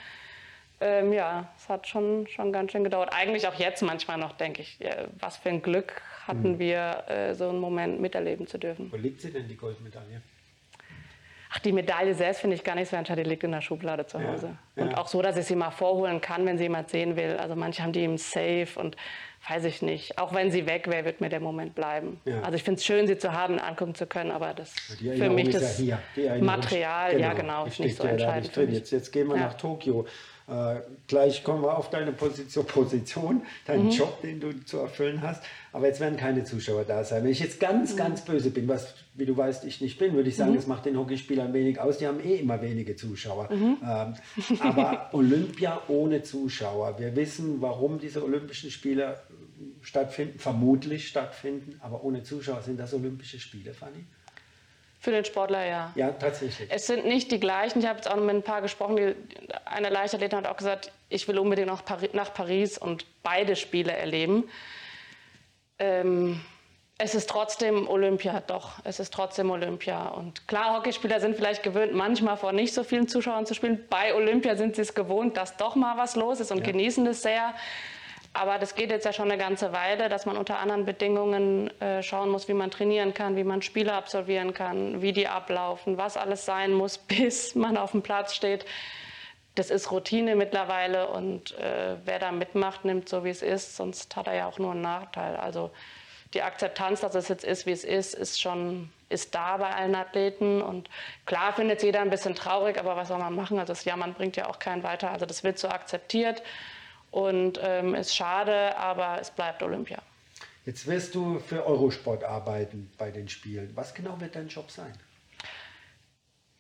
Ähm, 0.81 1.13
ja, 1.13 1.49
es 1.57 1.69
hat 1.69 1.87
schon, 1.87 2.27
schon 2.27 2.53
ganz 2.53 2.73
schön 2.73 2.85
gedauert. 2.85 3.11
Eigentlich 3.13 3.47
auch 3.47 3.55
jetzt 3.55 3.83
manchmal 3.83 4.19
noch, 4.19 4.33
denke 4.33 4.63
ich, 4.63 4.79
ja, 4.81 5.07
was 5.19 5.37
für 5.37 5.49
ein 5.49 5.63
Glück 5.63 6.03
hatten 6.27 6.53
mhm. 6.53 6.59
wir, 6.59 7.05
äh, 7.09 7.35
so 7.35 7.49
einen 7.49 7.61
Moment 7.61 8.01
miterleben 8.01 8.47
zu 8.47 8.59
dürfen. 8.59 8.91
Wo 8.93 8.97
liegt 8.97 9.21
sie 9.21 9.33
denn, 9.33 9.49
die 9.49 9.57
Goldmedaille? 9.57 10.23
Ach, 11.51 11.59
die 11.61 11.73
Medaille 11.73 12.15
selbst 12.15 12.41
finde 12.41 12.57
ich 12.57 12.65
gar 12.65 12.75
nicht 12.75 12.91
so 12.91 12.97
entscheidend, 12.97 13.27
die 13.27 13.31
liegt 13.31 13.43
in 13.43 13.53
der 13.53 13.63
Schublade 13.63 14.07
zu 14.07 14.23
Hause. 14.23 14.59
Ja, 14.77 14.83
ja. 14.83 14.89
Und 14.89 14.99
auch 14.99 15.09
so, 15.09 15.23
dass 15.23 15.37
ich 15.37 15.47
sie 15.47 15.57
mal 15.57 15.71
vorholen 15.71 16.21
kann, 16.21 16.45
wenn 16.45 16.59
sie 16.59 16.65
jemand 16.65 16.91
sehen 16.91 17.17
will. 17.17 17.39
Also 17.39 17.57
manche 17.57 17.83
haben 17.83 17.93
die 17.93 18.05
im 18.05 18.19
Safe 18.19 18.69
und 18.77 18.97
weiß 19.49 19.65
ich 19.65 19.83
nicht. 19.83 20.19
Auch 20.19 20.35
wenn 20.35 20.51
sie 20.51 20.67
weg 20.67 20.89
wäre, 20.89 21.05
wird 21.05 21.21
mir 21.21 21.29
der 21.29 21.41
Moment 21.41 21.75
bleiben. 21.75 22.21
Ja. 22.25 22.43
Also 22.43 22.57
ich 22.57 22.63
finde 22.63 22.79
es 22.79 22.85
schön, 22.85 23.07
sie 23.07 23.19
zu 23.19 23.33
haben, 23.33 23.59
angucken 23.59 23.95
zu 23.95 24.07
können, 24.07 24.31
aber 24.31 24.55
das 24.55 24.73
für 24.73 25.31
mich 25.31 25.51
das 25.51 25.79
ja 25.79 25.99
Material, 26.41 27.13
genau, 27.13 27.23
ja 27.23 27.33
genau, 27.35 27.65
ist 27.67 27.81
nicht 27.81 27.97
so 27.97 28.05
entscheidend. 28.05 28.57
Jetzt, 28.57 28.91
jetzt 28.91 29.13
gehen 29.13 29.29
wir 29.29 29.37
nach 29.37 29.55
Tokio. 29.55 30.07
Äh, 30.49 30.81
gleich 31.07 31.45
kommen 31.45 31.63
wir 31.63 31.77
auf 31.77 31.91
deine 31.91 32.11
Position, 32.13 32.65
Position 32.65 33.43
deinen 33.67 33.87
mhm. 33.87 33.91
Job, 33.91 34.23
den 34.23 34.41
du 34.41 34.65
zu 34.65 34.79
erfüllen 34.79 35.21
hast. 35.21 35.43
Aber 35.73 35.87
jetzt 35.87 36.01
werden 36.01 36.17
keine 36.17 36.43
Zuschauer 36.45 36.85
da 36.85 37.05
sein. 37.05 37.23
Wenn 37.23 37.31
ich 37.31 37.41
jetzt 37.41 37.61
ganz, 37.61 37.93
mhm. 37.93 37.99
ganz 37.99 38.25
böse 38.25 38.49
bin, 38.49 38.67
was, 38.67 38.95
wie 39.13 39.27
du 39.27 39.37
weißt, 39.37 39.65
ich 39.65 39.83
nicht 39.83 39.99
bin, 39.99 40.15
würde 40.15 40.31
ich 40.31 40.37
sagen, 40.37 40.53
mhm. 40.53 40.57
das 40.57 40.67
macht 40.67 40.87
den 40.87 40.99
Hockeyspielern 40.99 41.53
wenig 41.53 41.79
aus. 41.79 41.99
Die 41.99 42.07
haben 42.07 42.21
eh 42.25 42.37
immer 42.37 42.63
wenige 42.63 42.97
Zuschauer. 42.97 43.53
Mhm. 43.53 43.77
Ähm, 43.83 44.15
aber 44.61 45.11
Olympia 45.13 45.83
ohne 45.89 46.23
Zuschauer. 46.23 46.99
Wir 46.99 47.15
wissen, 47.15 47.61
warum 47.61 47.99
diese 47.99 48.25
Olympischen 48.25 48.71
Spiele 48.71 49.21
stattfinden, 49.89 50.39
vermutlich 50.39 51.09
stattfinden, 51.09 51.81
aber 51.83 52.05
ohne 52.05 52.23
Zuschauer. 52.23 52.63
Sind 52.63 52.79
das 52.79 52.95
Olympische 52.95 53.41
Spiele, 53.41 53.75
Fanny? 53.75 54.05
Für 55.01 55.13
den 55.13 55.25
Sportler 55.25 55.65
ja. 55.65 55.93
Ja, 55.95 56.11
tatsächlich. 56.11 56.69
Es 56.71 56.87
sind 56.87 57.07
nicht 57.07 57.31
die 57.31 57.41
gleichen. 57.41 57.79
Ich 57.79 57.87
habe 57.87 57.99
jetzt 57.99 58.11
auch 58.11 58.17
mit 58.17 58.35
ein 58.35 58.43
paar 58.43 58.63
gesprochen. 58.63 58.97
Die, 58.97 59.15
eine 59.65 59.91
Leichtathletin 59.91 60.39
hat 60.39 60.47
auch 60.47 60.57
gesagt, 60.57 60.93
ich 61.09 61.27
will 61.29 61.39
unbedingt 61.39 61.69
nach, 61.69 61.85
Paris, 61.85 62.11
nach 62.13 62.35
Paris 62.35 62.79
und 62.79 63.07
beide 63.23 63.57
Spiele 63.57 63.93
erleben. 63.93 64.49
Ähm, 65.79 66.41
es 66.99 67.15
ist 67.15 67.31
trotzdem 67.31 67.89
Olympia, 67.89 68.43
doch. 68.45 68.73
Es 68.83 68.99
ist 68.99 69.15
trotzdem 69.15 69.51
Olympia. 69.51 70.09
Und 70.09 70.49
klar, 70.49 70.77
Hockeyspieler 70.77 71.21
sind 71.21 71.37
vielleicht 71.37 71.63
gewöhnt, 71.63 71.95
manchmal 71.95 72.37
vor 72.37 72.53
nicht 72.53 72.75
so 72.75 72.83
vielen 72.83 73.07
Zuschauern 73.07 73.47
zu 73.47 73.55
spielen. 73.55 73.87
Bei 73.89 74.15
Olympia 74.15 74.57
sind 74.57 74.75
sie 74.75 74.83
es 74.83 74.95
gewohnt, 74.95 75.37
dass 75.37 75.57
doch 75.57 75.77
mal 75.77 75.97
was 75.97 76.17
los 76.17 76.41
ist 76.41 76.51
und 76.51 76.59
ja. 76.59 76.65
genießen 76.65 77.07
es 77.07 77.23
sehr. 77.23 77.55
Aber 78.33 78.59
das 78.59 78.75
geht 78.75 78.91
jetzt 78.91 79.05
ja 79.05 79.13
schon 79.13 79.31
eine 79.31 79.41
ganze 79.41 79.73
Weile, 79.73 80.09
dass 80.09 80.27
man 80.27 80.37
unter 80.37 80.59
anderen 80.59 80.85
Bedingungen 80.85 81.71
äh, 81.81 82.03
schauen 82.03 82.31
muss, 82.31 82.49
wie 82.49 82.55
man 82.55 82.71
trainieren 82.71 83.15
kann, 83.15 83.37
wie 83.37 83.45
man 83.45 83.63
Spiele 83.63 83.95
absolvieren 83.95 84.55
kann, 84.55 85.03
wie 85.03 85.13
die 85.13 85.29
ablaufen, 85.29 85.99
was 85.99 86.17
alles 86.17 86.45
sein 86.45 86.73
muss, 86.73 86.99
bis 87.09 87.55
man 87.55 87.77
auf 87.77 87.93
dem 87.93 88.03
Platz 88.03 88.35
steht. 88.35 88.65
Das 89.55 89.71
ist 89.71 89.91
Routine 89.91 90.37
mittlerweile 90.37 91.09
und 91.09 91.59
äh, 91.59 91.97
wer 92.05 92.19
da 92.21 92.31
mitmacht, 92.31 92.85
nimmt 92.85 93.09
so, 93.09 93.25
wie 93.25 93.31
es 93.31 93.43
ist, 93.43 93.77
sonst 93.77 94.15
hat 94.15 94.29
er 94.29 94.35
ja 94.35 94.47
auch 94.47 94.59
nur 94.59 94.71
einen 94.71 94.83
Nachteil. 94.83 95.35
Also 95.37 95.73
die 96.35 96.43
Akzeptanz, 96.43 97.01
dass 97.01 97.15
es 97.17 97.27
jetzt 97.29 97.45
ist, 97.45 97.67
wie 97.67 97.73
es 97.73 97.83
ist, 97.83 98.15
ist 98.15 98.41
schon 98.41 98.91
ist 99.09 99.35
da 99.35 99.57
bei 99.57 99.71
allen 99.71 99.95
Athleten. 99.95 100.61
Und 100.63 100.89
klar 101.27 101.53
findet 101.55 101.83
jeder 101.83 102.01
ein 102.01 102.11
bisschen 102.11 102.35
traurig, 102.35 102.79
aber 102.79 102.97
was 102.97 103.09
soll 103.09 103.19
man 103.19 103.35
machen? 103.35 103.59
Also 103.59 103.73
das 103.73 103.85
Jammern 103.85 104.15
bringt 104.15 104.37
ja 104.37 104.49
auch 104.49 104.59
keinen 104.59 104.83
weiter. 104.83 105.11
Also 105.11 105.27
das 105.27 105.45
wird 105.45 105.59
so 105.59 105.69
akzeptiert. 105.69 106.43
Und 107.11 107.59
ähm, 107.63 107.95
ist 107.95 108.15
schade, 108.15 108.77
aber 108.77 109.19
es 109.21 109.31
bleibt 109.31 109.63
Olympia. 109.63 109.99
Jetzt 110.67 110.87
wirst 110.87 111.15
du 111.15 111.39
für 111.39 111.65
Eurosport 111.65 112.25
arbeiten 112.25 112.91
bei 112.99 113.11
den 113.11 113.29
Spielen. 113.29 113.71
Was 113.75 113.95
genau 113.95 114.21
wird 114.21 114.37
dein 114.37 114.49
Job 114.49 114.71
sein? 114.71 114.93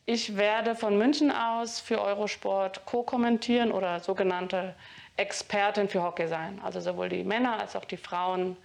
Ich 0.06 0.38
werde 0.38 0.74
von 0.74 0.96
München 0.96 1.30
aus 1.30 1.80
für 1.80 2.00
Eurosport 2.00 2.86
co-kommentieren 2.86 3.70
oder 3.70 4.00
sogenannte 4.00 4.74
Expertin 5.18 5.90
für 5.90 6.02
Hockey 6.02 6.26
sein. 6.28 6.58
Also 6.64 6.80
sowohl 6.80 7.10
die 7.10 7.24
Männer 7.24 7.60
als 7.60 7.76
auch 7.76 7.84
die 7.84 7.98
Frauen 7.98 8.56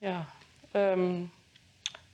ja, 0.00 0.26
ähm, 0.74 1.30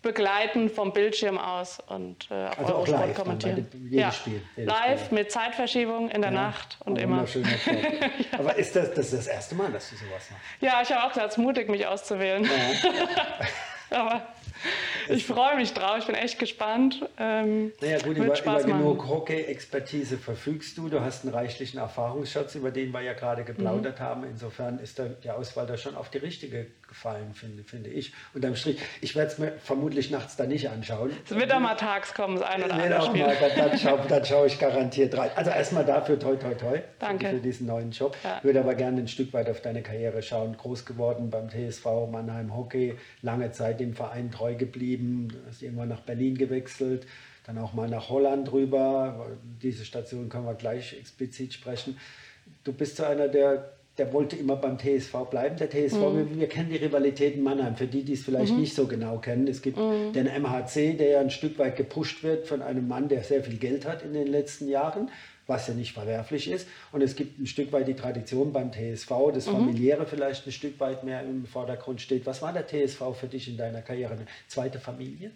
begleiten 0.04 0.70
vom 0.70 0.92
Bildschirm 0.92 1.38
aus 1.38 1.80
und 1.88 2.30
äh, 2.30 2.46
auf 2.46 2.58
also 2.60 2.74
Eurosport 2.74 3.06
live 3.08 3.16
kommentieren. 3.16 3.66
Dann 3.72 3.88
ja, 3.90 4.12
Spiel, 4.12 4.40
live 4.56 5.06
Spiel. 5.06 5.18
mit 5.18 5.32
Zeitverschiebung 5.32 6.10
in 6.10 6.22
der 6.22 6.30
ja, 6.30 6.42
Nacht 6.42 6.76
und 6.84 6.96
immer. 6.96 7.24
ja. 7.34 8.38
Aber 8.38 8.54
ist 8.54 8.76
das, 8.76 8.94
das 8.94 9.06
ist 9.06 9.14
das 9.14 9.26
erste 9.26 9.56
Mal, 9.56 9.72
dass 9.72 9.90
du 9.90 9.96
sowas 9.96 10.30
machst? 10.30 10.44
Ja, 10.60 10.80
ich 10.82 10.92
habe 10.92 11.02
auch 11.04 11.08
gesagt, 11.08 11.28
es 11.28 11.36
ist 11.36 11.42
mutig, 11.42 11.68
mich 11.68 11.86
auszuwählen. 11.86 12.48
Aber 13.90 14.26
ich 15.08 15.26
freue 15.26 15.56
mich 15.56 15.72
drauf, 15.74 15.98
ich 15.98 16.06
bin 16.06 16.14
echt 16.14 16.38
gespannt. 16.38 17.06
Ähm, 17.18 17.72
naja 17.80 17.98
gut, 17.98 18.16
über, 18.16 18.38
über 18.38 18.62
genug 18.62 19.08
Hockey-Expertise 19.08 20.18
verfügst 20.18 20.78
du. 20.78 20.88
Du 20.88 21.00
hast 21.00 21.24
einen 21.24 21.34
reichlichen 21.34 21.78
Erfahrungsschatz, 21.78 22.54
über 22.54 22.70
den 22.70 22.92
wir 22.92 23.02
ja 23.02 23.12
gerade 23.12 23.44
geplaudert 23.44 23.98
mhm. 24.00 24.04
haben. 24.04 24.24
Insofern 24.24 24.78
ist 24.78 24.98
der, 24.98 25.06
die 25.06 25.30
Auswahl 25.30 25.66
da 25.66 25.76
schon 25.76 25.96
auf 25.96 26.10
die 26.10 26.18
richtige 26.18 26.66
gefallen, 26.94 27.34
finde, 27.34 27.64
finde 27.64 27.90
ich. 27.90 28.12
Unterm 28.34 28.54
Strich, 28.54 28.78
ich 29.00 29.16
werde 29.16 29.32
es 29.32 29.38
mir 29.38 29.52
vermutlich 29.58 30.12
nachts 30.12 30.36
da 30.36 30.46
nicht 30.46 30.70
anschauen. 30.70 31.10
Es 31.24 31.34
wird 31.34 31.52
auch 31.52 31.58
mal 31.58 31.74
tags 31.74 32.14
kommen, 32.14 32.38
das 32.38 32.48
ein 32.48 32.62
oder 32.62 32.74
andere 32.74 33.02
Spiel. 33.02 33.26
Mal, 33.26 33.36
dann, 33.40 33.68
dann 33.68 33.78
schaue 33.78 34.24
schau 34.24 34.44
ich 34.46 34.58
garantiert 34.60 35.16
rein. 35.18 35.30
Also 35.34 35.50
erstmal 35.50 35.84
dafür 35.84 36.18
toi 36.18 36.36
toi 36.36 36.54
toi 36.54 36.80
Danke. 37.00 37.30
für 37.30 37.38
diesen 37.38 37.66
neuen 37.66 37.90
Job. 37.90 38.16
Ja. 38.22 38.38
Würde 38.44 38.60
aber 38.60 38.76
gerne 38.76 39.00
ein 39.00 39.08
Stück 39.08 39.32
weit 39.32 39.50
auf 39.50 39.60
deine 39.60 39.82
Karriere 39.82 40.22
schauen. 40.22 40.56
Groß 40.56 40.86
geworden 40.86 41.30
beim 41.30 41.50
TSV 41.50 41.84
Mannheim 42.10 42.54
Hockey, 42.56 42.96
lange 43.22 43.50
Zeit 43.50 43.80
dem 43.80 43.94
Verein 43.94 44.30
treu 44.30 44.54
geblieben, 44.54 45.28
hast 45.48 45.62
irgendwann 45.62 45.88
nach 45.88 46.00
Berlin 46.00 46.38
gewechselt, 46.38 47.06
dann 47.44 47.58
auch 47.58 47.72
mal 47.72 47.88
nach 47.88 48.08
Holland 48.08 48.52
rüber. 48.52 49.26
Diese 49.60 49.84
Station 49.84 50.28
können 50.28 50.46
wir 50.46 50.54
gleich 50.54 50.96
explizit 50.96 51.52
sprechen. 51.52 51.98
Du 52.62 52.72
bist 52.72 52.96
so 52.96 53.04
einer 53.04 53.26
der 53.26 53.74
der 53.96 54.12
wollte 54.12 54.36
immer 54.36 54.56
beim 54.56 54.78
TSV 54.78 55.30
bleiben. 55.30 55.56
Der 55.56 55.70
TSV, 55.70 55.96
mhm. 55.96 56.30
wir, 56.30 56.40
wir, 56.40 56.48
kennen 56.48 56.70
die 56.70 56.76
Rivalitäten 56.76 57.42
Mannheim, 57.42 57.76
für 57.76 57.86
die, 57.86 58.02
die 58.02 58.14
es 58.14 58.24
vielleicht 58.24 58.52
mhm. 58.52 58.60
nicht 58.60 58.74
so 58.74 58.86
genau 58.86 59.18
kennen. 59.18 59.46
Es 59.46 59.62
gibt 59.62 59.78
mhm. 59.78 60.12
den 60.12 60.26
MHC, 60.26 60.94
der 60.94 61.08
ja 61.08 61.20
ein 61.20 61.30
Stück 61.30 61.58
weit 61.58 61.76
gepusht 61.76 62.22
wird 62.22 62.46
von 62.46 62.60
einem 62.60 62.88
Mann, 62.88 63.08
der 63.08 63.22
sehr 63.22 63.44
viel 63.44 63.56
Geld 63.56 63.86
hat 63.86 64.02
in 64.02 64.12
den 64.12 64.26
letzten 64.26 64.68
Jahren, 64.68 65.10
was 65.46 65.68
ja 65.68 65.74
nicht 65.74 65.92
verwerflich 65.92 66.50
ist. 66.50 66.66
Und 66.90 67.02
es 67.02 67.14
gibt 67.14 67.38
ein 67.38 67.46
Stück 67.46 67.72
weit 67.72 67.86
die 67.86 67.94
Tradition 67.94 68.52
beim 68.52 68.72
TSV, 68.72 69.10
das 69.32 69.46
mhm. 69.46 69.52
Familiäre 69.52 70.06
vielleicht 70.06 70.46
ein 70.46 70.52
Stück 70.52 70.80
weit 70.80 71.04
mehr 71.04 71.22
im 71.22 71.46
Vordergrund 71.46 72.00
steht. 72.00 72.26
Was 72.26 72.42
war 72.42 72.52
der 72.52 72.66
TSV 72.66 73.14
für 73.14 73.28
dich 73.28 73.48
in 73.48 73.56
deiner 73.56 73.82
Karriere? 73.82 74.14
Eine 74.14 74.26
zweite 74.48 74.80
Familie? 74.80 75.30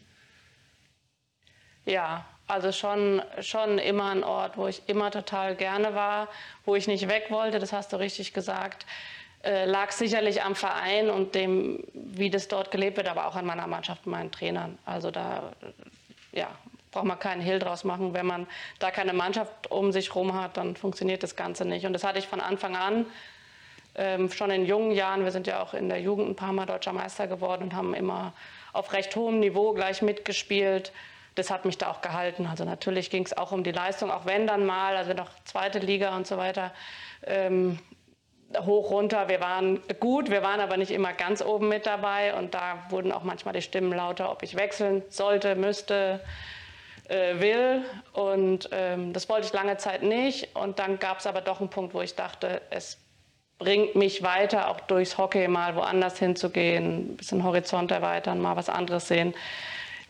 Ja, 1.86 2.26
also 2.48 2.72
schon, 2.72 3.22
schon 3.40 3.78
immer 3.78 4.10
ein 4.10 4.24
Ort, 4.24 4.56
wo 4.56 4.66
ich 4.66 4.82
immer 4.86 5.10
total 5.10 5.54
gerne 5.54 5.94
war, 5.94 6.28
wo 6.64 6.74
ich 6.74 6.88
nicht 6.88 7.06
weg 7.06 7.26
wollte, 7.28 7.58
das 7.58 7.72
hast 7.74 7.92
du 7.92 7.96
richtig 7.96 8.32
gesagt. 8.32 8.86
Äh, 9.44 9.66
lag 9.66 9.92
sicherlich 9.92 10.42
am 10.42 10.56
Verein 10.56 11.10
und 11.10 11.34
dem, 11.34 11.84
wie 11.92 12.30
das 12.30 12.48
dort 12.48 12.70
gelebt 12.70 12.96
wird, 12.96 13.06
aber 13.06 13.26
auch 13.26 13.36
an 13.36 13.44
meiner 13.46 13.66
Mannschaft 13.66 14.06
und 14.06 14.12
meinen 14.12 14.32
Trainern. 14.32 14.78
Also 14.86 15.10
da 15.10 15.52
ja, 16.32 16.48
braucht 16.90 17.04
man 17.04 17.18
keinen 17.18 17.42
Hehl 17.42 17.58
draus 17.58 17.84
machen. 17.84 18.14
Wenn 18.14 18.26
man 18.26 18.46
da 18.78 18.90
keine 18.90 19.12
Mannschaft 19.12 19.70
um 19.70 19.92
sich 19.92 20.08
herum 20.08 20.34
hat, 20.34 20.56
dann 20.56 20.74
funktioniert 20.74 21.22
das 21.22 21.36
Ganze 21.36 21.64
nicht. 21.66 21.84
Und 21.86 21.92
das 21.92 22.02
hatte 22.02 22.18
ich 22.18 22.26
von 22.26 22.40
Anfang 22.40 22.76
an. 22.76 23.06
Ähm, 23.94 24.30
schon 24.32 24.50
in 24.50 24.64
jungen 24.64 24.92
Jahren, 24.92 25.24
wir 25.24 25.32
sind 25.32 25.46
ja 25.46 25.62
auch 25.62 25.74
in 25.74 25.88
der 25.88 26.00
Jugend 26.00 26.30
ein 26.30 26.36
paar 26.36 26.52
Mal 26.52 26.66
deutscher 26.66 26.92
Meister 26.92 27.26
geworden 27.26 27.64
und 27.64 27.74
haben 27.74 27.94
immer 27.94 28.32
auf 28.72 28.92
recht 28.92 29.14
hohem 29.16 29.38
Niveau 29.38 29.72
gleich 29.74 30.02
mitgespielt 30.02 30.92
das 31.38 31.50
hat 31.50 31.64
mich 31.64 31.78
da 31.78 31.90
auch 31.90 32.00
gehalten. 32.00 32.46
Also 32.46 32.64
natürlich 32.64 33.10
ging 33.10 33.24
es 33.24 33.36
auch 33.36 33.52
um 33.52 33.62
die 33.62 33.72
Leistung, 33.72 34.10
auch 34.10 34.26
wenn 34.26 34.46
dann 34.46 34.66
mal, 34.66 34.96
also 34.96 35.12
noch 35.12 35.30
zweite 35.44 35.78
Liga 35.78 36.16
und 36.16 36.26
so 36.26 36.36
weiter, 36.36 36.72
ähm, 37.26 37.78
hoch 38.56 38.90
runter. 38.90 39.28
Wir 39.28 39.40
waren 39.40 39.80
gut, 40.00 40.30
wir 40.30 40.42
waren 40.42 40.60
aber 40.60 40.76
nicht 40.76 40.90
immer 40.90 41.12
ganz 41.12 41.42
oben 41.42 41.68
mit 41.68 41.86
dabei 41.86 42.34
und 42.34 42.54
da 42.54 42.84
wurden 42.88 43.12
auch 43.12 43.22
manchmal 43.22 43.54
die 43.54 43.62
Stimmen 43.62 43.92
lauter, 43.92 44.30
ob 44.30 44.42
ich 44.42 44.56
wechseln 44.56 45.02
sollte, 45.10 45.54
müsste, 45.54 46.20
äh, 47.08 47.38
will. 47.40 47.84
Und 48.12 48.70
ähm, 48.72 49.12
das 49.12 49.28
wollte 49.28 49.46
ich 49.46 49.52
lange 49.52 49.76
Zeit 49.76 50.02
nicht. 50.02 50.56
Und 50.56 50.78
dann 50.78 50.98
gab 50.98 51.18
es 51.20 51.26
aber 51.26 51.40
doch 51.40 51.60
einen 51.60 51.70
Punkt, 51.70 51.94
wo 51.94 52.00
ich 52.00 52.14
dachte, 52.16 52.62
es 52.70 52.98
bringt 53.58 53.96
mich 53.96 54.22
weiter, 54.22 54.68
auch 54.68 54.80
durchs 54.80 55.18
Hockey 55.18 55.48
mal 55.48 55.74
woanders 55.76 56.18
hinzugehen, 56.18 57.12
ein 57.12 57.16
bisschen 57.16 57.44
Horizont 57.44 57.90
erweitern, 57.90 58.40
mal 58.40 58.56
was 58.56 58.68
anderes 58.68 59.08
sehen. 59.08 59.34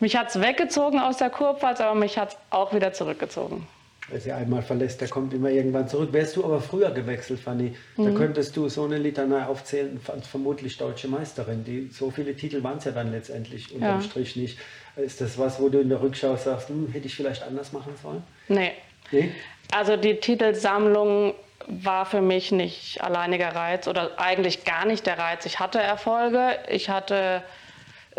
Mich 0.01 0.17
hat 0.17 0.29
es 0.29 0.41
weggezogen 0.41 1.01
aus 1.01 1.19
der 1.19 1.31
Kurpfalz, 1.31 1.81
aber 1.81 1.99
mich 1.99 2.19
hat 2.19 2.31
es 2.31 2.37
auch 2.51 2.73
wieder 2.73 2.93
zurückgezogen. 2.93 3.67
Wer 4.11 4.21
sie 4.21 4.33
einmal 4.33 4.63
verlässt, 4.63 5.03
der 5.03 5.09
kommt 5.09 5.35
immer 5.35 5.51
irgendwann 5.51 5.87
zurück. 5.87 6.13
Wärst 6.13 6.37
du 6.37 6.45
aber 6.45 6.63
früher 6.63 6.91
gewechselt, 6.91 7.41
Fanny, 7.41 7.75
mhm. 7.97 8.05
da 8.05 8.11
könntest 8.19 8.57
du 8.57 8.69
so 8.69 8.85
eine 8.85 8.97
Litanei 8.97 9.45
aufzählen, 9.45 10.01
vermutlich 10.01 10.79
deutsche 10.79 11.09
Meisterin. 11.09 11.63
Die, 11.65 11.91
so 11.93 12.11
viele 12.11 12.35
Titel 12.35 12.63
waren 12.63 12.79
es 12.79 12.85
ja 12.85 12.93
dann 12.93 13.13
letztendlich 13.13 13.75
unterm 13.75 14.01
ja. 14.01 14.03
Strich 14.03 14.37
nicht. 14.37 14.59
Ist 14.97 15.21
das 15.21 15.37
was, 15.37 15.61
wo 15.61 15.69
du 15.69 15.81
in 15.81 15.91
der 15.91 16.01
Rückschau 16.01 16.37
sagst, 16.37 16.71
hm, 16.71 16.89
hätte 16.91 17.07
ich 17.07 17.15
vielleicht 17.15 17.43
anders 17.43 17.73
machen 17.73 17.93
sollen? 18.03 18.23
Nee. 18.49 18.73
nee. 19.11 19.31
Also 19.73 19.97
die 19.97 20.15
Titelsammlung 20.17 21.35
war 21.67 22.07
für 22.07 22.23
mich 22.23 22.51
nicht 22.51 23.03
alleiniger 23.03 23.55
Reiz 23.55 23.87
oder 23.87 24.19
eigentlich 24.19 24.65
gar 24.65 24.87
nicht 24.87 25.07
der 25.07 25.19
Reiz. 25.19 25.45
Ich 25.45 25.61
hatte 25.61 25.81
Erfolge, 25.81 26.59
ich 26.71 26.89
hatte 26.89 27.43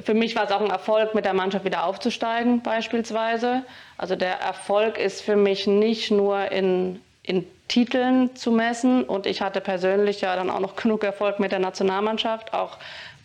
für 0.04 0.14
mich 0.14 0.36
war 0.36 0.46
es 0.46 0.52
auch 0.52 0.62
ein 0.62 0.70
Erfolg, 0.70 1.16
mit 1.16 1.26
der 1.26 1.34
Mannschaft 1.34 1.66
wieder 1.66 1.86
aufzusteigen, 1.86 2.62
beispielsweise. 2.62 3.64
Also 3.98 4.16
der 4.16 4.40
Erfolg 4.40 4.98
ist 4.98 5.22
für 5.22 5.36
mich 5.36 5.68
nicht 5.68 6.12
nur 6.12 6.52
in, 6.52 7.02
in 7.24 7.46
Titeln 7.68 8.36
zu 8.36 8.52
messen. 8.52 9.04
Und 9.04 9.26
ich 9.26 9.42
hatte 9.42 9.62
persönlich 9.62 10.22
ja 10.22 10.36
dann 10.36 10.50
auch 10.50 10.60
noch 10.60 10.76
genug 10.82 11.04
Erfolg 11.04 11.40
mit 11.40 11.52
der 11.52 11.60
Nationalmannschaft, 11.60 12.54
auch 12.54 12.78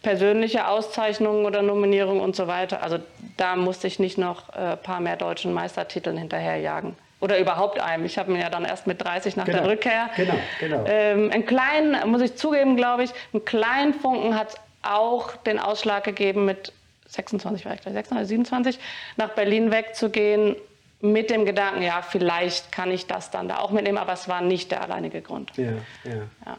persönliche 0.02 0.68
Auszeichnungen 0.68 1.46
oder 1.46 1.62
Nominierungen 1.62 2.22
und 2.22 2.36
so 2.36 2.46
weiter. 2.46 2.82
Also 2.82 2.98
da 3.36 3.56
musste 3.56 3.86
ich 3.86 3.98
nicht 3.98 4.18
noch 4.18 4.50
ein 4.50 4.72
äh, 4.72 4.76
paar 4.76 5.00
mehr 5.00 5.16
deutschen 5.16 5.52
Meistertiteln 5.52 6.18
hinterherjagen. 6.18 6.94
Oder 7.20 7.38
überhaupt 7.38 7.80
einem. 7.80 8.04
Ich 8.04 8.18
habe 8.18 8.30
mir 8.30 8.40
ja 8.40 8.50
dann 8.50 8.66
erst 8.66 8.86
mit 8.86 9.02
30 9.02 9.36
nach 9.36 9.46
genau, 9.46 9.62
der 9.62 9.70
Rückkehr. 9.70 10.10
Genau, 10.14 10.34
genau. 10.60 10.84
Ähm, 10.86 11.30
einen 11.32 11.46
kleinen, 11.46 12.10
muss 12.10 12.20
ich 12.20 12.36
zugeben, 12.36 12.76
glaube 12.76 13.04
ich, 13.04 13.12
einen 13.32 13.46
kleinen 13.46 13.94
Funken 13.94 14.38
hat 14.38 14.48
es 14.50 14.56
auch 14.84 15.36
den 15.36 15.58
Ausschlag 15.58 16.04
gegeben, 16.04 16.44
mit 16.44 16.72
26 17.08 17.64
war 17.64 17.74
ich 17.74 17.80
gleich, 17.80 17.94
26, 17.94 18.28
27, 18.28 18.78
nach 19.16 19.30
Berlin 19.30 19.70
wegzugehen, 19.70 20.56
mit 21.00 21.30
dem 21.30 21.44
Gedanken, 21.44 21.82
ja, 21.82 22.00
vielleicht 22.02 22.72
kann 22.72 22.90
ich 22.90 23.06
das 23.06 23.30
dann 23.30 23.48
da 23.48 23.58
auch 23.58 23.70
mitnehmen, 23.70 23.98
aber 23.98 24.14
es 24.14 24.26
war 24.28 24.40
nicht 24.40 24.70
der 24.70 24.82
alleinige 24.82 25.20
Grund. 25.20 25.52
Ja, 25.56 25.72
ja. 26.04 26.14
ja. 26.46 26.56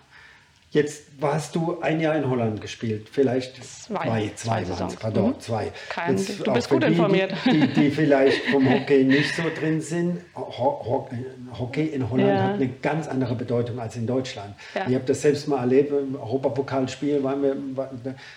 Jetzt 0.76 1.06
hast 1.22 1.56
du 1.56 1.80
ein 1.80 2.02
Jahr 2.02 2.18
in 2.18 2.30
Holland 2.30 2.60
gespielt, 2.60 3.08
vielleicht 3.10 3.64
zwei, 3.64 4.30
zwei, 4.36 4.64
zwei 4.66 4.70
waren 4.70 4.94
pardon, 5.00 5.30
mhm. 5.30 5.40
zwei. 5.40 5.72
Kein, 5.88 6.18
Jetzt, 6.18 6.46
du 6.46 6.52
bist 6.52 6.70
gut 6.70 6.84
die, 6.84 6.88
informiert. 6.88 7.32
Die, 7.46 7.66
die, 7.68 7.92
vielleicht 7.92 8.44
vom 8.48 8.70
Hockey 8.70 9.06
nicht 9.06 9.34
so 9.34 9.44
drin 9.58 9.80
sind. 9.80 10.20
Ho 10.36 11.08
Hockey 11.58 11.86
in 11.86 12.10
Holland 12.10 12.28
ja. 12.28 12.44
hat 12.44 12.54
eine 12.56 12.68
ganz 12.82 13.08
andere 13.08 13.36
Bedeutung 13.36 13.80
als 13.80 13.96
in 13.96 14.06
Deutschland. 14.06 14.54
Ja. 14.74 14.86
Ich 14.90 14.96
habe 14.96 15.06
das 15.06 15.22
selbst 15.22 15.48
mal 15.48 15.62
erlebt, 15.62 15.94
im 15.94 16.18
Europapokalspiel 16.18 17.24
waren 17.24 17.42
wir, 17.42 17.56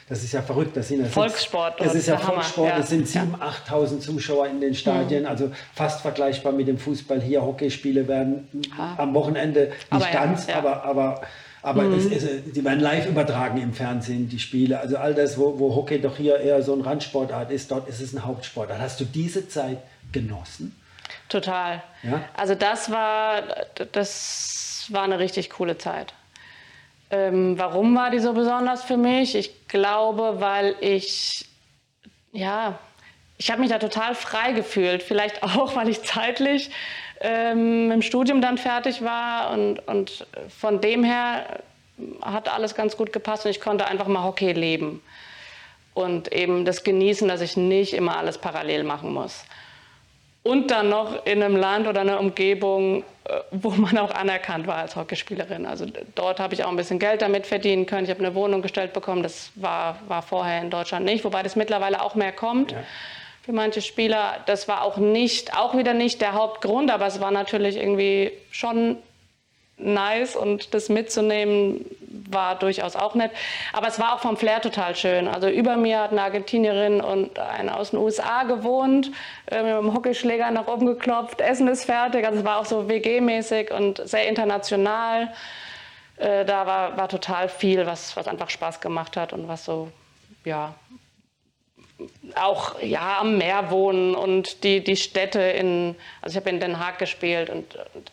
das 0.09 0.23
ist 0.23 0.33
ja 0.33 0.41
verrückt. 0.41 0.77
Das, 0.77 0.87
sind, 0.87 1.03
das 1.03 1.13
Volkssport. 1.13 1.81
Das 1.81 1.97
ist 1.97 2.07
ja 2.07 2.19
Volkssport, 2.19 2.79
es 2.79 2.89
sind 2.89 3.09
7.000, 3.09 3.41
8.000 3.69 3.99
Zuschauer 3.99 4.47
in 4.47 4.61
den 4.61 4.77
Stadien, 4.77 5.23
mhm. 5.23 5.29
also 5.29 5.51
fast 5.75 6.03
vergleichbar 6.03 6.53
mit 6.53 6.69
dem 6.69 6.79
Fußball 6.79 7.21
hier. 7.21 7.43
Hockeyspiele 7.43 8.07
werden 8.07 8.47
ha. 8.79 8.95
am 8.97 9.13
Wochenende 9.13 9.73
nicht 9.73 9.91
aber 9.91 10.07
ganz, 10.07 10.49
aber, 10.49 10.85
aber 10.85 11.23
aber 11.63 11.83
mhm. 11.85 11.99
es, 11.99 12.07
es, 12.07 12.53
die 12.53 12.65
werden 12.65 12.81
live 12.81 13.07
übertragen 13.07 13.61
im 13.61 13.73
Fernsehen, 13.73 14.29
die 14.29 14.39
Spiele. 14.39 14.79
Also 14.81 14.97
all 14.97 15.15
das, 15.15 15.39
wo, 15.39 15.59
wo 15.59 15.75
Hockey 15.75 16.01
doch 16.01 16.17
hier 16.17 16.39
eher 16.39 16.63
so 16.63 16.73
ein 16.73 16.81
Randsportart 16.81 17.51
ist, 17.51 17.71
dort 17.71 17.89
ist 17.89 18.01
es 18.01 18.13
ein 18.15 18.25
Hauptsportart. 18.25 18.81
Hast 18.81 19.01
du 19.01 19.05
diese 19.05 19.49
Zeit 19.49 19.79
genossen? 20.13 20.75
Total. 21.29 21.83
Ja? 22.03 22.23
Also 22.37 22.55
das 22.55 22.91
war, 22.91 23.43
das 23.93 24.87
war 24.91 25.03
eine 25.03 25.19
richtig 25.19 25.51
coole 25.51 25.77
Zeit. 25.79 26.15
Ähm, 27.11 27.59
warum 27.59 27.95
war 27.97 28.11
die 28.11 28.19
so 28.19 28.35
besonders 28.35 28.83
für 28.85 28.97
mich? 28.97 29.35
Ich 29.35 29.69
glaube, 29.69 30.41
weil 30.41 30.77
ich, 30.81 31.47
ja, 32.33 32.79
ich 33.39 33.51
habe 33.51 33.61
mich 33.61 33.71
da 33.71 33.79
total 33.79 34.15
frei 34.15 34.53
gefühlt. 34.53 35.03
Vielleicht 35.03 35.43
auch, 35.43 35.75
weil 35.77 35.89
ich 35.89 36.03
zeitlich 36.03 36.71
ähm, 37.21 37.91
im 37.91 38.03
Studium 38.03 38.41
dann 38.41 38.59
fertig 38.59 39.03
war 39.03 39.51
und, 39.51 39.81
und 39.89 40.27
von 40.49 40.81
dem 40.81 41.05
her 41.05 41.61
hat 42.23 42.53
alles 42.53 42.75
ganz 42.75 42.97
gut 42.97 43.13
gepasst 43.13 43.45
und 43.45 43.51
ich 43.51 43.61
konnte 43.61 43.87
einfach 43.87 44.07
mal 44.07 44.23
Hockey 44.23 44.53
leben 44.53 45.03
und 45.95 46.33
eben 46.33 46.65
das 46.65 46.85
genießen, 46.85 47.27
dass 47.27 47.41
ich 47.41 47.57
nicht 47.57 47.93
immer 47.93 48.17
alles 48.17 48.39
parallel 48.39 48.85
machen 48.85 49.13
muss. 49.13 49.45
Und 50.45 50.71
dann 50.71 50.89
noch 50.89 51.27
in 51.27 51.43
einem 51.43 51.57
Land 51.57 51.89
oder 51.89 52.01
einer 52.01 52.21
Umgebung, 52.21 53.03
äh, 53.25 53.41
wo 53.51 53.71
man 53.71 53.99
auch 53.99 54.13
anerkannt 54.13 54.67
war 54.67 54.77
als 54.77 54.95
Hockeyspielerin. 54.95 55.67
Also 55.67 55.87
dort 56.15 56.39
habe 56.39 56.55
ich 56.55 56.65
auch 56.65 56.71
ein 56.71 56.77
bisschen 56.77 57.01
Geld 57.01 57.21
damit 57.21 57.47
verdienen 57.47 57.85
können. 57.85 58.05
Ich 58.05 58.11
habe 58.11 58.25
eine 58.25 58.35
Wohnung 58.35 58.63
gestellt 58.63 58.93
bekommen. 58.93 59.23
Das 59.25 59.51
war, 59.57 59.99
war 60.07 60.23
vorher 60.23 60.63
in 60.63 60.71
Deutschland 60.71 61.05
nicht, 61.05 61.25
wobei 61.25 61.43
das 61.43 61.57
mittlerweile 61.57 62.01
auch 62.01 62.15
mehr 62.15 62.33
kommt. 62.33 62.73
Ja 62.73 62.79
für 63.49 63.55
manche 63.55 63.81
Spieler. 63.81 64.41
Das 64.45 64.69
war 64.69 64.83
auch 64.83 64.99
nicht, 64.99 65.57
auch 65.57 65.75
wieder 65.75 65.95
nicht 65.95 66.21
der 66.21 66.35
Hauptgrund, 66.35 66.91
aber 66.91 67.07
es 67.07 67.19
war 67.19 67.31
natürlich 67.31 67.79
irgendwie 67.79 68.31
schon 68.51 68.99
nice 69.79 70.37
und 70.37 70.75
das 70.75 70.91
mitzunehmen 70.91 71.87
war 72.29 72.59
durchaus 72.59 72.95
auch 72.95 73.15
nett. 73.15 73.31
Aber 73.73 73.89
es 73.89 73.99
war 73.99 74.15
auch 74.15 74.19
vom 74.19 74.37
Flair 74.37 74.61
total 74.61 74.95
schön. 74.95 75.27
Also 75.27 75.49
über 75.49 75.79
mir 75.79 76.01
hat 76.01 76.11
eine 76.11 76.21
Argentinierin 76.21 77.01
und 77.01 77.39
eine 77.39 77.75
aus 77.75 77.93
den 77.93 78.01
USA 78.01 78.43
gewohnt, 78.43 79.13
äh, 79.51 79.63
mit 79.63 79.73
dem 79.73 79.95
Hockeyschläger 79.95 80.51
nach 80.51 80.67
oben 80.67 80.85
geklopft, 80.85 81.41
Essen 81.41 81.69
ist 81.69 81.87
fertig. 81.87 82.27
Also 82.27 82.41
es 82.41 82.45
war 82.45 82.59
auch 82.59 82.67
so 82.67 82.87
WG-mäßig 82.87 83.73
und 83.73 84.07
sehr 84.07 84.29
international. 84.29 85.33
Äh, 86.19 86.45
da 86.45 86.67
war, 86.67 86.99
war 86.99 87.09
total 87.09 87.49
viel, 87.49 87.87
was, 87.87 88.15
was 88.15 88.29
einfach 88.29 88.51
Spaß 88.51 88.83
gemacht 88.83 89.17
hat 89.17 89.33
und 89.33 89.49
was 89.49 89.65
so, 89.65 89.89
ja, 90.45 90.75
auch 92.37 92.81
ja, 92.83 93.21
am 93.21 93.39
Meer 93.39 93.71
wohnen 93.71 94.15
und 94.15 94.65
die, 94.65 94.83
die 94.83 94.97
Städte 94.97 95.41
in, 95.41 95.95
also 96.21 96.35
ich 96.35 96.41
habe 96.41 96.51
in 96.51 96.61
Den 96.61 96.79
Haag 96.79 96.99
gespielt 96.99 97.51
und, 97.51 97.77
und 97.95 98.11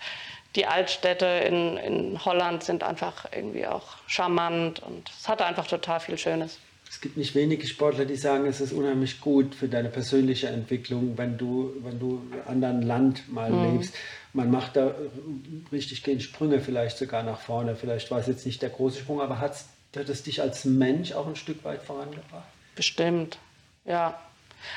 die 0.56 0.66
Altstädte 0.66 1.26
in, 1.26 1.78
in 1.78 2.26
Holland 2.26 2.64
sind 2.64 2.84
einfach 2.84 3.26
irgendwie 3.36 3.68
auch 3.68 3.98
charmant 4.08 4.82
und 4.82 5.10
es 5.10 5.28
hatte 5.28 5.46
einfach 5.46 5.68
total 5.68 6.00
viel 6.00 6.18
Schönes. 6.18 6.60
Es 6.90 7.02
gibt 7.02 7.18
nicht 7.18 7.36
wenige 7.36 7.68
Sportler, 7.68 8.06
die 8.06 8.16
sagen, 8.16 8.46
es 8.46 8.62
ist 8.62 8.72
unheimlich 8.72 9.20
gut 9.20 9.54
für 9.56 9.68
deine 9.68 9.90
persönliche 9.90 10.48
Entwicklung, 10.48 11.18
wenn 11.18 11.38
du, 11.38 11.74
wenn 11.84 12.00
du 12.00 12.22
in 12.32 12.34
einem 12.34 12.48
anderen 12.48 12.82
Land 12.84 13.34
mal 13.34 13.52
mhm. 13.52 13.74
lebst. 13.74 13.96
Man 14.34 14.52
macht 14.52 14.76
da 14.76 14.96
richtig 15.72 16.04
gehen 16.04 16.20
Sprünge 16.22 16.62
vielleicht 16.62 16.98
sogar 16.98 17.24
nach 17.24 17.40
vorne. 17.40 17.76
Vielleicht 17.76 18.12
war 18.12 18.20
es 18.20 18.28
jetzt 18.28 18.46
nicht 18.46 18.62
der 18.62 18.70
große 18.70 19.00
Sprung, 19.00 19.20
aber 19.20 19.40
hat 19.40 19.56
es 19.94 20.24
dich 20.24 20.42
als 20.42 20.64
Mensch 20.66 21.12
auch 21.14 21.28
ein 21.28 21.36
Stück 21.36 21.64
weit 21.66 21.82
vorangebracht? 21.82 22.48
Bestimmt, 22.76 23.40
ja. 23.86 24.16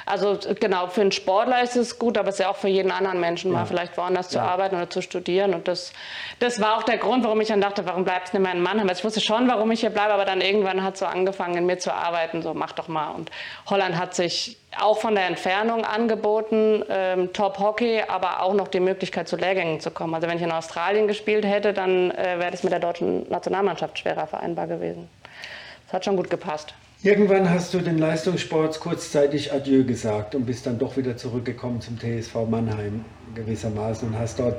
Also 0.06 0.38
genau, 0.60 0.86
für 0.88 1.00
einen 1.00 1.12
Sportler 1.12 1.62
ist 1.62 1.76
es 1.76 1.98
gut, 1.98 2.18
aber 2.18 2.28
es 2.28 2.36
ist 2.36 2.40
ja 2.40 2.50
auch 2.50 2.56
für 2.56 2.68
jeden 2.68 2.90
anderen 2.90 3.20
Menschen 3.20 3.50
mal 3.50 3.66
vielleicht 3.66 3.96
woanders 3.96 4.32
ja. 4.32 4.40
zu 4.40 4.46
arbeiten 4.46 4.76
oder 4.76 4.90
zu 4.90 5.02
studieren. 5.02 5.54
Und 5.54 5.68
das, 5.68 5.92
das 6.38 6.60
war 6.60 6.76
auch 6.76 6.82
der 6.82 6.98
Grund, 6.98 7.24
warum 7.24 7.40
ich 7.40 7.48
dann 7.48 7.60
dachte, 7.60 7.86
warum 7.86 8.04
bleibst 8.04 8.32
du 8.32 8.38
nicht 8.38 8.44
mehr 8.44 8.54
in 8.54 8.62
Mannheim? 8.62 8.88
Also 8.88 9.00
ich 9.00 9.04
wusste 9.04 9.20
schon, 9.20 9.48
warum 9.48 9.70
ich 9.70 9.80
hier 9.80 9.90
bleibe, 9.90 10.12
aber 10.12 10.24
dann 10.24 10.40
irgendwann 10.40 10.82
hat 10.82 10.94
es 10.94 11.00
so 11.00 11.06
angefangen, 11.06 11.56
in 11.56 11.66
mir 11.66 11.78
zu 11.78 11.92
arbeiten, 11.92 12.42
so 12.42 12.54
mach 12.54 12.72
doch 12.72 12.88
mal. 12.88 13.10
Und 13.10 13.30
Holland 13.68 13.96
hat 13.96 14.14
sich 14.14 14.58
auch 14.78 14.98
von 14.98 15.14
der 15.14 15.26
Entfernung 15.26 15.84
angeboten, 15.84 16.84
ähm, 16.88 17.32
Top 17.32 17.58
Hockey, 17.58 18.02
aber 18.06 18.42
auch 18.42 18.54
noch 18.54 18.68
die 18.68 18.80
Möglichkeit 18.80 19.28
zu 19.28 19.36
Lehrgängen 19.36 19.80
zu 19.80 19.90
kommen. 19.90 20.14
Also 20.14 20.28
wenn 20.28 20.36
ich 20.36 20.42
in 20.42 20.52
Australien 20.52 21.08
gespielt 21.08 21.44
hätte, 21.44 21.72
dann 21.72 22.10
äh, 22.10 22.38
wäre 22.38 22.50
das 22.50 22.62
mit 22.62 22.72
der 22.72 22.80
deutschen 22.80 23.28
Nationalmannschaft 23.28 23.98
schwerer 23.98 24.26
vereinbar 24.26 24.66
gewesen. 24.66 25.08
Das 25.86 25.94
hat 25.94 26.04
schon 26.04 26.16
gut 26.16 26.28
gepasst. 26.28 26.74
Irgendwann 27.02 27.48
hast 27.48 27.74
du 27.74 27.78
den 27.78 27.96
Leistungssport 27.96 28.80
kurzzeitig 28.80 29.52
Adieu 29.52 29.84
gesagt 29.84 30.34
und 30.34 30.46
bist 30.46 30.66
dann 30.66 30.80
doch 30.80 30.96
wieder 30.96 31.16
zurückgekommen 31.16 31.80
zum 31.80 31.96
TSV 31.96 32.34
Mannheim 32.50 33.04
gewissermaßen 33.36 34.08
und 34.08 34.18
hast 34.18 34.40
dort 34.40 34.56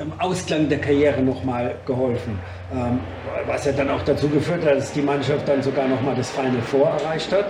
im 0.00 0.10
Ausklang 0.18 0.70
der 0.70 0.80
Karriere 0.80 1.20
nochmal 1.20 1.74
geholfen. 1.84 2.38
Ähm, 2.72 3.00
was 3.46 3.66
ja 3.66 3.72
dann 3.72 3.90
auch 3.90 4.02
dazu 4.04 4.26
geführt 4.30 4.64
hat, 4.64 4.76
dass 4.76 4.92
die 4.92 5.02
Mannschaft 5.02 5.46
dann 5.46 5.62
sogar 5.62 5.86
nochmal 5.86 6.14
das 6.14 6.30
Final 6.30 6.62
Four 6.62 6.88
erreicht 6.88 7.30
hat. 7.30 7.44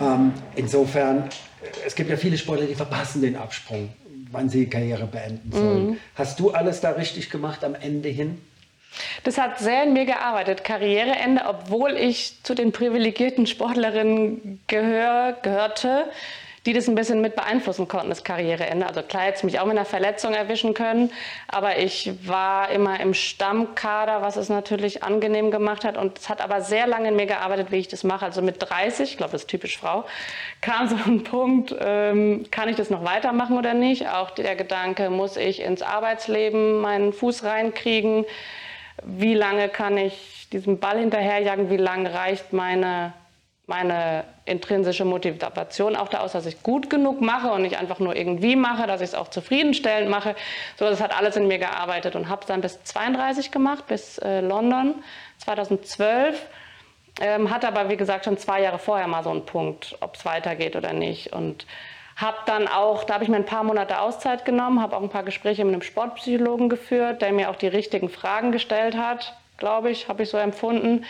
Ähm, 0.00 0.32
insofern, 0.56 1.28
es 1.86 1.94
gibt 1.94 2.10
ja 2.10 2.16
viele 2.16 2.36
Sportler, 2.36 2.66
die 2.66 2.74
verpassen 2.74 3.22
den 3.22 3.36
Absprung, 3.36 3.90
wann 4.32 4.48
sie 4.48 4.64
die 4.64 4.70
Karriere 4.70 5.06
beenden 5.06 5.52
sollen. 5.52 5.86
Mhm. 5.90 5.96
Hast 6.16 6.40
du 6.40 6.50
alles 6.50 6.80
da 6.80 6.90
richtig 6.90 7.30
gemacht 7.30 7.62
am 7.62 7.76
Ende 7.76 8.08
hin? 8.08 8.38
Das 9.24 9.38
hat 9.38 9.58
sehr 9.58 9.84
in 9.84 9.92
mir 9.92 10.04
gearbeitet. 10.04 10.64
Karriereende, 10.64 11.42
obwohl 11.46 11.92
ich 11.92 12.42
zu 12.42 12.54
den 12.54 12.72
privilegierten 12.72 13.46
Sportlerinnen 13.46 14.60
gehör, 14.66 15.36
gehörte, 15.42 16.10
die 16.66 16.74
das 16.74 16.88
ein 16.88 16.94
bisschen 16.94 17.22
mit 17.22 17.36
beeinflussen 17.36 17.88
konnten, 17.88 18.10
das 18.10 18.22
Karriereende. 18.22 18.86
Also 18.86 19.02
klar 19.02 19.22
hätte 19.24 19.38
es 19.38 19.42
mich 19.44 19.60
auch 19.60 19.64
mit 19.64 19.76
einer 19.76 19.86
Verletzung 19.86 20.34
erwischen 20.34 20.74
können, 20.74 21.10
aber 21.48 21.78
ich 21.78 22.12
war 22.26 22.70
immer 22.70 23.00
im 23.00 23.14
Stammkader, 23.14 24.20
was 24.20 24.36
es 24.36 24.50
natürlich 24.50 25.02
angenehm 25.02 25.50
gemacht 25.50 25.84
hat. 25.84 25.96
Und 25.96 26.18
es 26.18 26.28
hat 26.28 26.42
aber 26.42 26.60
sehr 26.60 26.86
lange 26.86 27.08
in 27.08 27.16
mir 27.16 27.26
gearbeitet, 27.26 27.70
wie 27.70 27.76
ich 27.76 27.88
das 27.88 28.04
mache. 28.04 28.26
Also 28.26 28.42
mit 28.42 28.56
30, 28.58 29.12
ich 29.12 29.16
glaube, 29.16 29.32
das 29.32 29.42
ist 29.42 29.48
typisch 29.48 29.78
Frau, 29.78 30.04
kam 30.60 30.88
so 30.88 30.96
ein 30.96 31.24
Punkt, 31.24 31.74
ähm, 31.80 32.44
kann 32.50 32.68
ich 32.68 32.76
das 32.76 32.90
noch 32.90 33.04
weitermachen 33.04 33.56
oder 33.56 33.72
nicht? 33.72 34.08
Auch 34.08 34.30
der 34.30 34.54
Gedanke, 34.54 35.08
muss 35.08 35.38
ich 35.38 35.62
ins 35.62 35.80
Arbeitsleben 35.80 36.80
meinen 36.80 37.14
Fuß 37.14 37.42
reinkriegen? 37.44 38.26
Wie 39.04 39.34
lange 39.34 39.68
kann 39.68 39.96
ich 39.96 40.48
diesem 40.52 40.78
Ball 40.78 40.98
hinterherjagen, 40.98 41.70
wie 41.70 41.76
lange 41.76 42.12
reicht 42.12 42.52
meine, 42.52 43.12
meine 43.66 44.24
intrinsische 44.44 45.04
Motivation 45.04 45.96
auch 45.96 46.08
da 46.08 46.20
aus, 46.20 46.32
dass 46.32 46.46
ich 46.46 46.62
gut 46.62 46.90
genug 46.90 47.20
mache 47.20 47.50
und 47.52 47.62
nicht 47.62 47.78
einfach 47.78 48.00
nur 48.00 48.16
irgendwie 48.16 48.56
mache, 48.56 48.86
dass 48.86 49.00
ich 49.00 49.08
es 49.08 49.14
auch 49.14 49.28
zufriedenstellend 49.28 50.10
mache. 50.10 50.34
So, 50.76 50.86
das 50.86 51.00
hat 51.00 51.16
alles 51.16 51.36
in 51.36 51.46
mir 51.46 51.58
gearbeitet 51.58 52.16
und 52.16 52.28
habe 52.28 52.42
es 52.42 52.46
dann 52.48 52.60
bis 52.60 52.82
32 52.82 53.50
gemacht, 53.50 53.86
bis 53.86 54.18
äh, 54.18 54.40
London 54.40 54.94
2012. 55.38 56.46
Ähm, 57.20 57.50
hatte 57.50 57.68
aber, 57.68 57.88
wie 57.90 57.96
gesagt, 57.96 58.24
schon 58.24 58.38
zwei 58.38 58.62
Jahre 58.62 58.78
vorher 58.78 59.06
mal 59.06 59.22
so 59.22 59.30
einen 59.30 59.44
Punkt, 59.44 59.96
ob 60.00 60.16
es 60.16 60.24
weitergeht 60.24 60.76
oder 60.76 60.92
nicht. 60.92 61.32
Und 61.32 61.66
habe 62.20 62.38
dann 62.46 62.68
auch, 62.68 63.04
da 63.04 63.14
habe 63.14 63.24
ich 63.24 63.30
mir 63.30 63.36
ein 63.36 63.46
paar 63.46 63.64
Monate 63.64 64.00
Auszeit 64.00 64.44
genommen, 64.44 64.80
habe 64.80 64.96
auch 64.96 65.02
ein 65.02 65.08
paar 65.08 65.22
Gespräche 65.22 65.64
mit 65.64 65.72
einem 65.72 65.82
Sportpsychologen 65.82 66.68
geführt, 66.68 67.22
der 67.22 67.32
mir 67.32 67.50
auch 67.50 67.56
die 67.56 67.68
richtigen 67.68 68.08
Fragen 68.08 68.52
gestellt 68.52 68.96
hat, 68.96 69.34
glaube 69.56 69.90
ich, 69.90 70.08
habe 70.08 70.22
ich 70.22 70.30
so 70.30 70.36
empfunden, 70.36 71.04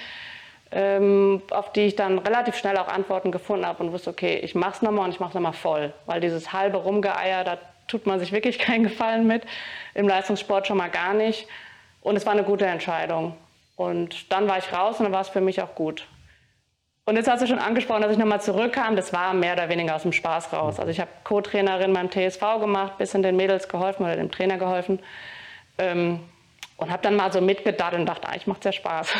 ähm, 0.73 1.42
auf 1.51 1.73
die 1.73 1.83
ich 1.83 1.96
dann 1.96 2.18
relativ 2.18 2.57
schnell 2.57 2.77
auch 2.77 2.88
Antworten 2.88 3.33
gefunden 3.33 3.66
habe 3.66 3.83
und 3.83 3.92
wusste, 3.92 4.11
okay, 4.11 4.38
ich 4.42 4.55
mache 4.55 4.75
es 4.75 4.83
nochmal 4.83 5.07
und 5.07 5.11
ich 5.12 5.20
mache 5.20 5.31
es 5.31 5.35
nochmal 5.35 5.53
voll, 5.53 5.92
weil 6.07 6.20
dieses 6.20 6.53
halbe 6.53 6.79
Rumgeeier, 6.79 7.44
da 7.44 7.59
tut 7.88 8.07
man 8.07 8.20
sich 8.20 8.33
wirklich 8.33 8.59
keinen 8.61 8.85
Gefallen 8.85 9.27
mit, 9.27 9.44
im 9.94 10.07
Leistungssport 10.07 10.66
schon 10.66 10.77
mal 10.77 10.90
gar 10.90 11.14
nicht. 11.14 11.49
Und 12.03 12.16
es 12.16 12.25
war 12.25 12.33
eine 12.33 12.44
gute 12.44 12.66
Entscheidung. 12.66 13.37
Und 13.77 14.33
dann 14.33 14.49
war 14.49 14.59
ich 14.59 14.73
raus 14.73 14.99
und 14.99 15.05
dann 15.05 15.12
war 15.12 15.20
es 15.20 15.29
für 15.29 15.40
mich 15.40 15.61
auch 15.61 15.75
gut. 15.75 16.07
Und 17.11 17.16
jetzt 17.16 17.29
hast 17.29 17.42
du 17.42 17.49
schon 17.49 17.59
angesprochen, 17.59 18.03
dass 18.03 18.12
ich 18.12 18.18
nochmal 18.18 18.40
zurückkam. 18.40 18.94
Das 18.94 19.12
war 19.12 19.35
mehr 19.35 19.55
oder 19.55 19.68
weniger 19.68 19.96
aus 19.96 20.03
dem 20.03 20.12
Spaß 20.12 20.53
raus. 20.53 20.79
Also 20.79 20.92
ich 20.92 21.01
habe 21.01 21.11
Co-Trainerin 21.25 21.92
beim 21.92 22.09
TSV 22.09 22.61
gemacht, 22.61 22.99
bisschen 22.99 23.25
den 23.25 23.35
Mädels 23.35 23.68
geholfen 23.68 24.05
oder 24.05 24.14
dem 24.14 24.31
Trainer 24.31 24.59
geholfen. 24.59 25.01
Ähm, 25.79 26.20
und 26.77 26.88
habe 26.88 27.03
dann 27.03 27.16
mal 27.16 27.33
so 27.33 27.40
mitgedacht 27.40 27.94
und 27.94 28.07
dachte, 28.07 28.29
eigentlich 28.29 28.46
macht 28.46 28.61
es 28.61 28.66
ja 28.66 28.73
Spaß. 28.73 29.12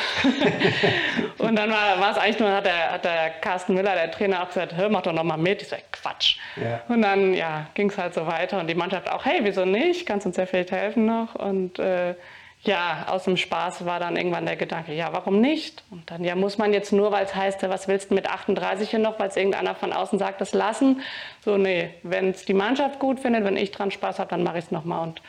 und 1.38 1.57
dann 1.57 1.68
war 1.68 2.12
es 2.12 2.16
eigentlich 2.16 2.38
nur, 2.38 2.53
hat 2.53 2.64
der, 2.64 2.92
hat 2.92 3.05
der 3.05 3.31
Carsten 3.40 3.74
Müller, 3.74 3.96
der 3.96 4.12
Trainer, 4.12 4.44
auch 4.44 4.46
gesagt, 4.46 4.76
hör, 4.76 4.88
mach 4.88 5.03
doch 5.03 5.12
noch 5.12 5.24
mal 5.24 5.37
mit. 5.37 5.61
Ich 5.61 5.68
so, 5.68 5.76
Quatsch. 5.90 6.37
Ja. 6.55 6.83
Und 6.87 7.03
dann 7.03 7.35
ja, 7.35 7.66
ging 7.74 7.90
es 7.90 7.98
halt 7.98 8.14
so 8.14 8.24
weiter 8.24 8.61
und 8.61 8.68
die 8.70 8.76
Mannschaft 8.76 9.11
auch, 9.11 9.24
hey, 9.24 9.40
wieso 9.42 9.64
nicht? 9.64 10.07
Kannst 10.07 10.26
uns 10.26 10.37
ja 10.37 10.46
vielleicht 10.46 10.70
helfen 10.70 11.07
noch. 11.07 11.35
Und 11.35 11.81
äh, 11.81 12.14
ja, 12.62 13.07
aus 13.09 13.25
dem 13.25 13.38
Spaß 13.38 13.87
war 13.87 14.01
dann 14.01 14.16
irgendwann 14.16 14.44
der 14.44 14.57
Gedanke, 14.57 14.92
ja, 14.92 15.12
warum 15.12 15.40
nicht? 15.40 15.83
Und 15.90 16.11
dann, 16.11 16.25
ja, 16.25 16.35
muss 16.35 16.59
man 16.59 16.75
jetzt 16.75 16.92
nur, 16.92 17.11
weil 17.11 17.25
es 17.25 17.35
heißt, 17.35 17.62
was 17.68 17.88
willst 17.88 18.11
du 18.11 18.14
mit 18.14 18.29
38 18.29 18.90
hier 18.90 18.99
noch, 18.99 19.18
weil 19.18 19.29
es 19.29 19.37
irgendeiner 19.37 19.75
von 19.75 19.94
außen 19.94 20.18
sagt, 20.18 20.42
das 20.42 20.53
lassen? 20.53 21.01
So, 21.42 21.57
nee, 21.57 21.90
wenn 22.03 22.31
es 22.31 22.44
die 22.44 22.53
Mannschaft 22.53 22.99
gut 22.99 23.20
findet, 23.20 23.44
wenn 23.44 23.57
ich 23.57 23.70
dran 23.70 23.90
Spaß 23.90 24.18
habe, 24.18 24.29
dann 24.29 24.42
mache 24.42 24.59
ich 24.59 24.66
es 24.66 24.70
nochmal. 24.70 25.03
Und 25.03 25.23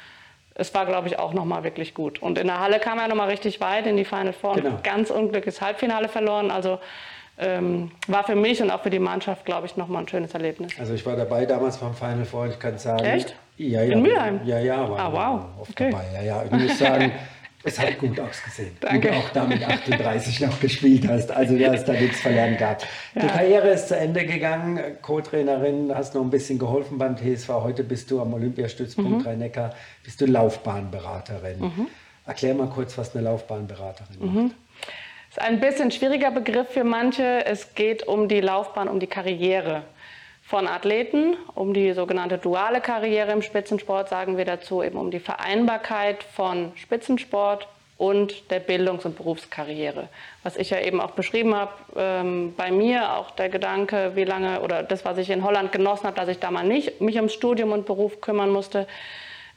es 0.56 0.74
war, 0.74 0.86
glaube 0.86 1.08
ich, 1.08 1.20
auch 1.20 1.34
nochmal 1.34 1.64
wirklich 1.64 1.94
gut. 1.94 2.22
Und 2.22 2.38
in 2.38 2.48
der 2.48 2.60
Halle 2.60 2.80
kam 2.80 3.00
er 3.00 3.08
nochmal 3.08 3.30
richtig 3.30 3.62
weit 3.62 3.88
in 3.88 3.96
die 3.96 4.06
Final 4.06 4.34
Four 4.34 4.56
genau. 4.56 4.72
und 4.72 4.84
ganz 4.84 5.10
unglückliches 5.10 5.62
Halbfinale 5.62 6.10
verloren. 6.10 6.52
Also 6.52 6.80
ähm, 7.38 7.92
war 8.08 8.26
für 8.26 8.36
mich 8.36 8.62
und 8.62 8.72
auch 8.72 8.84
für 8.84 8.90
die 8.90 9.00
Mannschaft, 9.00 9.46
glaube 9.46 9.68
ich, 9.68 9.78
nochmal 9.78 10.04
ein 10.04 10.08
schönes 10.10 10.34
Erlebnis. 10.34 10.74
Also 10.78 10.94
ich 10.94 11.06
war 11.06 11.16
dabei 11.16 11.46
damals 11.46 11.78
beim 11.78 11.94
Final 11.94 12.26
Four, 12.26 12.48
ich 12.48 12.60
kann 12.60 12.78
sagen. 12.78 13.06
Echt? 13.06 13.36
Ja, 13.58 13.84
ja. 13.84 13.94
In 13.94 14.02
Mülheim? 14.02 14.42
Ja, 14.46 14.60
ja, 14.60 14.90
war 14.90 15.00
ah, 15.00 15.12
wow. 15.12 15.62
oft 15.62 15.72
okay. 15.72 15.92
dabei. 15.92 16.06
Ja, 16.14 16.22
ja. 16.22 16.44
Ich 16.46 16.52
muss 16.52 16.80
sagen, 16.80 17.12
es 17.64 17.80
hat 17.80 17.98
gut 18.00 18.20
ausgesehen. 18.20 18.76
Danke. 18.80 19.10
Und 19.10 19.18
auch 19.18 19.30
damit 19.30 19.64
38 19.64 20.40
noch 20.42 20.60
gespielt 20.60 21.08
hast, 21.08 21.32
also 21.32 21.58
du 21.58 21.70
hast 21.70 21.86
da 21.86 21.94
nichts 21.94 22.20
verlernt 22.20 22.58
gehabt. 22.58 22.88
Ja. 23.16 23.22
Die 23.22 23.28
Karriere 23.28 23.70
ist 23.70 23.88
zu 23.88 23.96
Ende 23.96 24.26
gegangen, 24.26 24.80
Co-Trainerin, 25.02 25.92
hast 25.94 26.16
noch 26.16 26.22
ein 26.22 26.30
bisschen 26.30 26.58
geholfen 26.58 26.98
beim 26.98 27.16
TSV. 27.16 27.50
Heute 27.50 27.84
bist 27.84 28.10
du 28.10 28.22
am 28.22 28.34
Olympiastützpunkt 28.34 29.20
mhm. 29.20 29.28
Rhein-Neckar, 29.28 29.76
bist 30.04 30.22
du 30.22 30.26
Laufbahnberaterin. 30.26 31.60
Mhm. 31.60 31.88
Erklär 32.26 32.56
mal 32.56 32.68
kurz, 32.68 32.98
was 32.98 33.16
eine 33.16 33.26
Laufbahnberaterin 33.26 34.18
mhm. 34.20 34.44
macht. 34.44 34.56
Das 35.34 35.46
ist 35.46 35.50
ein 35.50 35.60
bisschen 35.62 35.92
schwieriger 35.92 36.32
Begriff 36.32 36.70
für 36.70 36.84
manche. 36.84 37.46
Es 37.46 37.74
geht 37.74 38.06
um 38.06 38.28
die 38.28 38.42
Laufbahn, 38.42 38.90
um 38.90 39.00
die 39.00 39.08
Karriere 39.08 39.84
von 40.52 40.68
Athleten, 40.68 41.38
um 41.56 41.74
die 41.74 41.94
sogenannte 41.94 42.38
duale 42.38 42.82
Karriere 42.82 43.32
im 43.32 43.42
Spitzensport, 43.42 44.10
sagen 44.10 44.36
wir 44.36 44.44
dazu, 44.44 44.84
eben 44.84 44.98
um 44.98 45.10
die 45.10 45.22
Vereinbarkeit 45.22 46.24
von 46.24 46.74
Spitzensport 46.76 47.70
und 47.98 48.52
der 48.52 48.60
Bildungs- 48.60 49.06
und 49.06 49.16
Berufskarriere. 49.16 50.10
Was 50.44 50.58
ich 50.58 50.70
ja 50.72 50.82
eben 50.82 51.00
auch 51.00 51.12
beschrieben 51.12 51.56
habe, 51.56 51.72
ähm, 51.96 52.54
bei 52.58 52.70
mir 52.70 53.14
auch 53.14 53.32
der 53.32 53.48
Gedanke, 53.48 54.12
wie 54.16 54.26
lange 54.26 54.60
oder 54.60 54.84
das, 54.84 55.06
was 55.06 55.18
ich 55.20 55.30
in 55.30 55.46
Holland 55.46 55.72
genossen 55.72 56.06
habe, 56.08 56.18
dass 56.18 56.28
ich 56.28 56.40
da 56.40 56.52
mal 56.52 56.68
nicht 56.68 57.00
mich 57.00 57.16
ums 57.16 57.34
Studium 57.34 57.72
und 57.72 57.86
Beruf 57.86 58.20
kümmern 58.20 58.50
musste, 58.50 58.88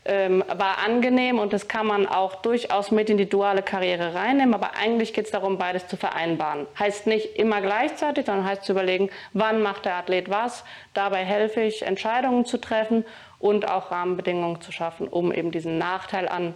ähm, 0.06 0.44
war 0.48 0.78
angenehm 0.78 1.38
und 1.38 1.52
das 1.52 1.68
kann 1.68 1.86
man 1.86 2.06
auch 2.06 2.36
durchaus 2.36 2.90
mit 2.90 3.08
in 3.08 3.16
die 3.16 3.28
duale 3.28 3.62
Karriere 3.62 4.14
reinnehmen. 4.14 4.54
Aber 4.54 4.76
eigentlich 4.76 5.14
geht 5.14 5.26
es 5.26 5.30
darum, 5.30 5.56
beides 5.58 5.88
zu 5.88 5.96
vereinbaren. 5.96 6.66
Heißt 6.78 7.06
nicht 7.06 7.36
immer 7.36 7.60
gleichzeitig, 7.60 8.26
sondern 8.26 8.44
heißt 8.44 8.64
zu 8.64 8.72
überlegen, 8.72 9.10
wann 9.32 9.62
macht 9.62 9.86
der 9.86 9.96
Athlet 9.96 10.28
was. 10.28 10.64
Dabei 10.92 11.24
helfe 11.24 11.62
ich, 11.62 11.82
Entscheidungen 11.82 12.44
zu 12.44 12.58
treffen 12.58 13.04
und 13.38 13.68
auch 13.68 13.90
Rahmenbedingungen 13.90 14.60
zu 14.60 14.72
schaffen, 14.72 15.08
um 15.08 15.32
eben 15.32 15.50
diesen 15.50 15.78
Nachteil 15.78 16.28
an 16.28 16.54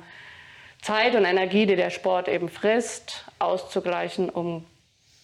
Zeit 0.82 1.14
und 1.14 1.24
Energie, 1.24 1.66
die 1.66 1.76
der 1.76 1.90
Sport 1.90 2.28
eben 2.28 2.48
frisst, 2.48 3.24
auszugleichen, 3.38 4.28
um 4.30 4.64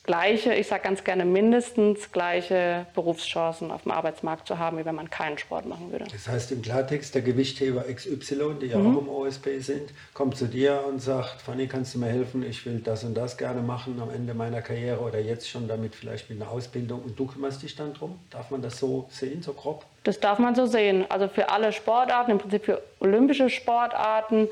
gleiche, 0.05 0.55
ich 0.55 0.69
sage 0.69 0.83
ganz 0.85 1.03
gerne 1.03 1.25
mindestens 1.25 2.13
gleiche 2.13 2.87
Berufschancen 2.95 3.71
auf 3.71 3.83
dem 3.83 3.91
Arbeitsmarkt 3.91 4.47
zu 4.47 4.59
haben, 4.59 4.79
wie 4.79 4.85
wenn 4.85 4.95
man 4.95 5.11
keinen 5.11 5.39
Sport 5.39 5.67
machen 5.67 5.91
würde. 5.91 6.05
Das 6.13 6.29
heißt 6.29 6.53
im 6.53 6.63
Klartext, 6.63 7.15
der 7.15 7.23
Gewichtheber 7.23 7.85
XY, 7.93 8.57
die 8.61 8.67
ja 8.67 8.79
mhm. 8.79 8.97
auch 8.97 9.01
im 9.01 9.09
OSP 9.09 9.61
sind, 9.61 9.91
kommt 10.13 10.37
zu 10.37 10.47
dir 10.47 10.85
und 10.87 11.01
sagt, 11.01 11.41
Fanny, 11.43 11.67
kannst 11.67 11.95
du 11.95 11.99
mir 11.99 12.09
helfen? 12.09 12.45
Ich 12.45 12.65
will 12.67 12.81
das 12.81 13.03
und 13.03 13.15
das 13.15 13.37
gerne 13.37 13.63
machen 13.63 14.01
am 14.01 14.11
Ende 14.11 14.35
meiner 14.35 14.61
Karriere 14.61 15.01
oder 15.01 15.19
jetzt 15.19 15.49
schon 15.49 15.67
damit 15.67 15.95
vielleicht 15.95 16.29
mit 16.29 16.41
einer 16.41 16.51
Ausbildung 16.51 17.03
und 17.03 17.19
du 17.19 17.27
kümmerst 17.27 17.63
dich 17.63 17.75
dann 17.75 17.95
drum? 17.95 18.19
Darf 18.31 18.51
man 18.51 18.61
das 18.61 18.79
so 18.79 19.07
sehen, 19.11 19.43
so 19.43 19.55
grob? 19.55 19.87
Das 20.05 20.21
darf 20.21 20.39
man 20.39 20.55
so 20.55 20.67
sehen. 20.67 21.07
Also 21.09 21.29
für 21.29 21.49
alle 21.49 21.73
Sportarten, 21.73 22.33
im 22.33 22.39
Prinzip 22.39 22.67
für 22.67 22.83
olympische 23.01 23.49
Sportarten 23.49 24.49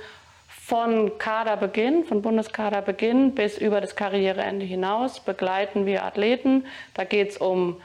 von 0.64 1.18
Kaderbeginn, 1.18 2.04
von 2.04 2.22
Bundeskaderbeginn 2.22 3.34
bis 3.34 3.58
über 3.58 3.80
das 3.80 3.96
Karriereende 3.96 4.64
hinaus 4.64 5.18
begleiten 5.18 5.86
wir 5.86 6.04
Athleten. 6.04 6.66
Da 6.94 7.02
geht 7.02 7.30
es 7.30 7.36
um 7.36 7.80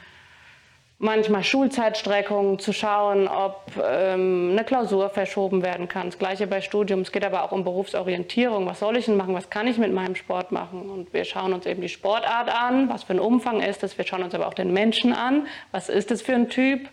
manchmal 0.98 1.42
Schulzeitstreckungen, 1.42 2.60
zu 2.60 2.72
schauen, 2.72 3.26
ob 3.26 3.72
ähm, 3.84 4.50
eine 4.52 4.64
Klausur 4.64 5.10
verschoben 5.10 5.62
werden 5.62 5.88
kann. 5.88 6.06
Das 6.06 6.18
gleiche 6.18 6.46
bei 6.46 6.60
Studium. 6.60 7.00
Es 7.00 7.10
geht 7.10 7.24
aber 7.24 7.42
auch 7.42 7.50
um 7.50 7.64
Berufsorientierung. 7.64 8.66
Was 8.66 8.78
soll 8.78 8.96
ich 8.96 9.06
denn 9.06 9.16
machen? 9.16 9.34
Was 9.34 9.50
kann 9.50 9.66
ich 9.66 9.78
mit 9.78 9.92
meinem 9.92 10.14
Sport 10.14 10.52
machen? 10.52 10.88
Und 10.88 11.12
wir 11.12 11.24
schauen 11.24 11.52
uns 11.52 11.66
eben 11.66 11.82
die 11.82 11.88
Sportart 11.88 12.48
an, 12.48 12.88
was 12.88 13.02
für 13.02 13.14
ein 13.14 13.20
Umfang 13.20 13.60
ist 13.60 13.82
es. 13.82 13.98
Wir 13.98 14.06
schauen 14.06 14.22
uns 14.22 14.34
aber 14.34 14.46
auch 14.46 14.54
den 14.54 14.72
Menschen 14.72 15.12
an. 15.12 15.48
Was 15.72 15.88
ist 15.88 16.12
es 16.12 16.22
für 16.22 16.34
ein 16.34 16.48
Typ? 16.48 16.88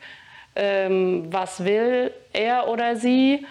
Ähm, 0.55 1.27
was 1.31 1.63
will 1.63 2.11
er 2.33 2.69
oder 2.69 2.95
sie? 2.95 3.45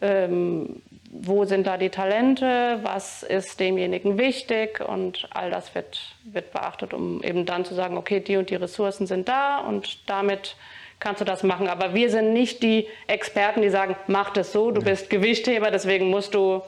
Ähm, 0.00 0.82
wo 1.10 1.44
sind 1.44 1.66
da 1.66 1.76
die 1.78 1.88
Talente, 1.88 2.80
was 2.82 3.22
ist 3.22 3.58
demjenigen 3.60 4.18
wichtig 4.18 4.80
und 4.86 5.28
all 5.30 5.50
das 5.50 5.74
wird, 5.74 6.16
wird 6.24 6.52
beachtet, 6.52 6.92
um 6.92 7.22
eben 7.22 7.46
dann 7.46 7.64
zu 7.64 7.74
sagen, 7.74 7.96
okay, 7.96 8.20
die 8.20 8.36
und 8.36 8.50
die 8.50 8.56
Ressourcen 8.56 9.06
sind 9.06 9.28
da 9.28 9.58
und 9.58 10.08
damit 10.08 10.56
kannst 11.00 11.20
du 11.20 11.24
das 11.24 11.42
machen. 11.42 11.68
Aber 11.68 11.94
wir 11.94 12.10
sind 12.10 12.32
nicht 12.32 12.62
die 12.62 12.86
Experten, 13.06 13.62
die 13.62 13.70
sagen, 13.70 13.96
mach 14.06 14.30
das 14.30 14.52
so, 14.52 14.70
du 14.70 14.82
bist 14.82 15.08
Gewichtheber, 15.08 15.70
deswegen 15.70 16.10
musst 16.10 16.34
du 16.34 16.62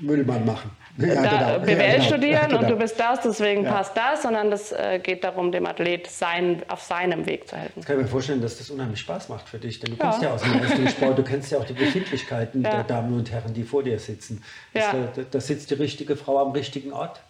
Müllmann 0.00 0.44
machen. 0.44 0.70
Ja, 0.98 1.14
da, 1.14 1.58
genau. 1.58 1.58
BWL 1.60 1.78
ja, 1.78 1.92
genau. 1.92 2.04
studieren 2.04 2.48
genau. 2.48 2.60
und 2.60 2.70
du 2.70 2.76
bist 2.76 2.98
das, 2.98 3.20
deswegen 3.20 3.64
ja. 3.64 3.72
passt 3.72 3.96
das, 3.96 4.22
sondern 4.22 4.50
das 4.50 4.72
äh, 4.72 5.00
geht 5.02 5.24
darum, 5.24 5.52
dem 5.52 5.66
Athlet 5.66 6.06
sein, 6.08 6.62
auf 6.68 6.82
seinem 6.82 7.26
Weg 7.26 7.48
zu 7.48 7.56
helfen. 7.56 7.80
Ich 7.80 7.86
kann 7.86 7.96
mir 7.96 8.06
vorstellen, 8.06 8.42
dass 8.42 8.58
das 8.58 8.70
unheimlich 8.70 9.00
Spaß 9.00 9.28
macht 9.28 9.48
für 9.48 9.58
dich, 9.58 9.80
denn 9.80 9.92
du 9.92 9.96
kommst 9.96 10.22
ja 10.22 10.32
aus 10.32 10.42
dem 10.42 10.60
Leistungssport, 10.60 11.18
du 11.18 11.22
kennst 11.22 11.52
ja 11.52 11.58
auch 11.58 11.64
die 11.64 11.72
Befindlichkeiten 11.72 12.62
der 12.64 12.84
Damen 12.84 13.14
und 13.14 13.30
Herren, 13.30 13.54
die 13.54 13.62
vor 13.62 13.82
dir 13.82 13.98
sitzen. 13.98 14.42
Da, 14.72 15.08
da 15.30 15.40
sitzt 15.40 15.70
die 15.70 15.74
richtige 15.74 16.16
Frau 16.16 16.38
am 16.38 16.52
richtigen 16.52 16.92
Ort. 16.92 17.20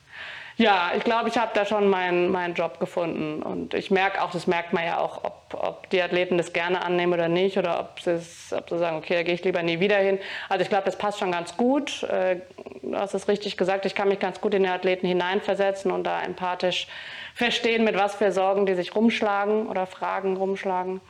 Ja, 0.60 0.92
ich 0.94 1.04
glaube, 1.04 1.30
ich 1.30 1.38
habe 1.38 1.52
da 1.54 1.64
schon 1.64 1.88
meinen, 1.88 2.30
meinen 2.30 2.52
Job 2.52 2.80
gefunden. 2.80 3.42
Und 3.42 3.72
ich 3.72 3.90
merke 3.90 4.22
auch, 4.22 4.30
das 4.30 4.46
merkt 4.46 4.74
man 4.74 4.84
ja 4.84 4.98
auch, 4.98 5.24
ob, 5.24 5.54
ob 5.54 5.88
die 5.88 6.02
Athleten 6.02 6.36
das 6.36 6.52
gerne 6.52 6.82
annehmen 6.82 7.14
oder 7.14 7.28
nicht, 7.28 7.56
oder 7.56 7.80
ob, 7.80 7.92
ob 7.92 8.68
sie 8.68 8.78
sagen, 8.78 8.98
okay, 8.98 9.14
da 9.14 9.22
gehe 9.22 9.32
ich 9.32 9.42
lieber 9.42 9.62
nie 9.62 9.80
wieder 9.80 9.96
hin. 9.96 10.18
Also 10.50 10.62
ich 10.62 10.68
glaube, 10.68 10.84
das 10.84 10.98
passt 10.98 11.18
schon 11.18 11.32
ganz 11.32 11.56
gut. 11.56 12.02
Äh, 12.02 12.42
du 12.82 12.94
hast 12.94 13.14
es 13.14 13.26
richtig 13.26 13.56
gesagt, 13.56 13.86
ich 13.86 13.94
kann 13.94 14.08
mich 14.08 14.18
ganz 14.18 14.42
gut 14.42 14.52
in 14.52 14.64
die 14.64 14.68
Athleten 14.68 15.06
hineinversetzen 15.06 15.90
und 15.90 16.04
da 16.04 16.20
empathisch 16.20 16.88
verstehen, 17.34 17.82
mit 17.82 17.96
was 17.96 18.16
für 18.16 18.30
Sorgen 18.30 18.66
die 18.66 18.74
sich 18.74 18.94
rumschlagen 18.94 19.66
oder 19.66 19.86
Fragen 19.86 20.36
rumschlagen. 20.36 21.00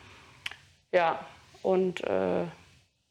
Ja, 0.93 1.19
und 1.63 2.05
äh, 2.05 2.45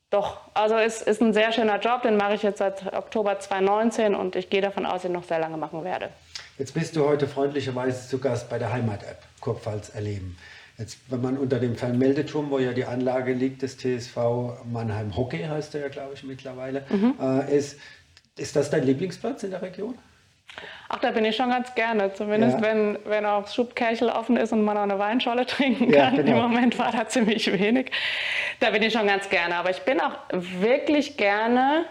doch, 0.09 0.39
also 0.53 0.75
es 0.75 1.01
ist 1.01 1.21
ein 1.21 1.33
sehr 1.33 1.51
schöner 1.51 1.79
Job, 1.79 2.03
den 2.03 2.15
mache 2.15 2.35
ich 2.35 2.43
jetzt 2.43 2.59
seit 2.59 2.93
Oktober 2.93 3.39
2019 3.39 4.15
und 4.15 4.37
ich 4.37 4.49
gehe 4.49 4.61
davon 4.61 4.85
aus, 4.85 5.01
dass 5.01 5.05
ich 5.05 5.11
noch 5.11 5.25
sehr 5.25 5.39
lange 5.39 5.57
machen 5.57 5.83
werde. 5.83 6.11
Jetzt 6.59 6.73
bist 6.73 6.97
du 6.97 7.07
heute 7.07 7.25
freundlicherweise 7.25 8.09
zu 8.09 8.19
Gast 8.19 8.49
bei 8.49 8.59
der 8.59 8.73
Heimat-App 8.73 9.23
Kurpfalz 9.39 9.95
erleben. 9.95 10.37
Jetzt, 10.77 10.99
wenn 11.07 11.21
man 11.21 11.37
unter 11.37 11.57
dem 11.57 11.77
Fernmeldeturm, 11.77 12.49
wo 12.49 12.59
ja 12.59 12.73
die 12.73 12.83
Anlage 12.83 13.31
liegt, 13.31 13.61
des 13.61 13.77
TSV 13.77 14.17
Mannheim 14.69 15.15
Hockey 15.15 15.41
heißt 15.41 15.75
er 15.75 15.81
ja, 15.81 15.87
glaube 15.87 16.15
ich, 16.15 16.23
mittlerweile, 16.25 16.83
mhm. 16.89 17.15
äh, 17.21 17.57
ist, 17.57 17.79
ist 18.37 18.57
das 18.57 18.69
dein 18.69 18.83
Lieblingsplatz 18.83 19.43
in 19.43 19.51
der 19.51 19.61
Region? 19.61 19.97
Ach, 20.89 20.99
da 20.99 21.11
bin 21.11 21.23
ich 21.23 21.37
schon 21.37 21.49
ganz 21.49 21.73
gerne. 21.75 22.13
Zumindest 22.13 22.57
ja. 22.57 22.61
wenn, 22.61 22.99
wenn 23.05 23.25
auch 23.25 23.43
das 23.43 23.55
Schubkerchel 23.55 24.09
offen 24.09 24.35
ist 24.35 24.51
und 24.51 24.61
man 24.63 24.77
auch 24.77 24.83
eine 24.83 24.99
Weinscholle 24.99 25.45
trinken 25.45 25.91
kann. 25.91 26.17
Ja, 26.17 26.23
genau. 26.23 26.43
Im 26.43 26.51
Moment 26.51 26.77
war 26.77 26.91
da 26.91 27.07
ziemlich 27.07 27.53
wenig. 27.57 27.89
Da 28.59 28.71
bin 28.71 28.83
ich 28.83 28.91
schon 28.91 29.07
ganz 29.07 29.29
gerne. 29.29 29.55
Aber 29.55 29.69
ich 29.69 29.79
bin 29.83 30.01
auch 30.01 30.17
wirklich 30.29 31.15
gerne 31.15 31.85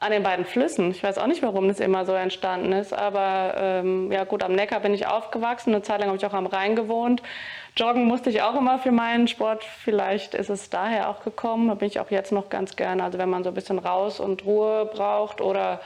an 0.00 0.12
den 0.12 0.22
beiden 0.22 0.46
Flüssen. 0.46 0.90
Ich 0.90 1.02
weiß 1.02 1.18
auch 1.18 1.26
nicht, 1.26 1.42
warum 1.42 1.68
das 1.68 1.78
immer 1.78 2.06
so 2.06 2.14
entstanden 2.14 2.72
ist. 2.72 2.94
Aber 2.94 3.54
ähm, 3.56 4.10
ja 4.10 4.24
gut, 4.24 4.42
am 4.42 4.54
Neckar 4.54 4.80
bin 4.80 4.94
ich 4.94 5.06
aufgewachsen. 5.06 5.74
Eine 5.74 5.82
Zeit 5.82 6.00
lang 6.00 6.08
habe 6.08 6.16
ich 6.16 6.24
auch 6.24 6.32
am 6.32 6.46
Rhein 6.46 6.74
gewohnt. 6.74 7.22
Joggen 7.76 8.06
musste 8.06 8.30
ich 8.30 8.40
auch 8.40 8.56
immer 8.56 8.78
für 8.78 8.92
meinen 8.92 9.28
Sport. 9.28 9.62
Vielleicht 9.62 10.34
ist 10.34 10.48
es 10.48 10.70
daher 10.70 11.10
auch 11.10 11.22
gekommen. 11.22 11.68
Da 11.68 11.74
bin 11.74 11.86
ich 11.86 12.00
auch 12.00 12.10
jetzt 12.10 12.32
noch 12.32 12.48
ganz 12.48 12.76
gerne. 12.76 13.04
Also 13.04 13.18
wenn 13.18 13.28
man 13.28 13.44
so 13.44 13.50
ein 13.50 13.54
bisschen 13.54 13.78
raus 13.78 14.20
und 14.20 14.44
Ruhe 14.46 14.86
braucht 14.86 15.42
oder 15.42 15.80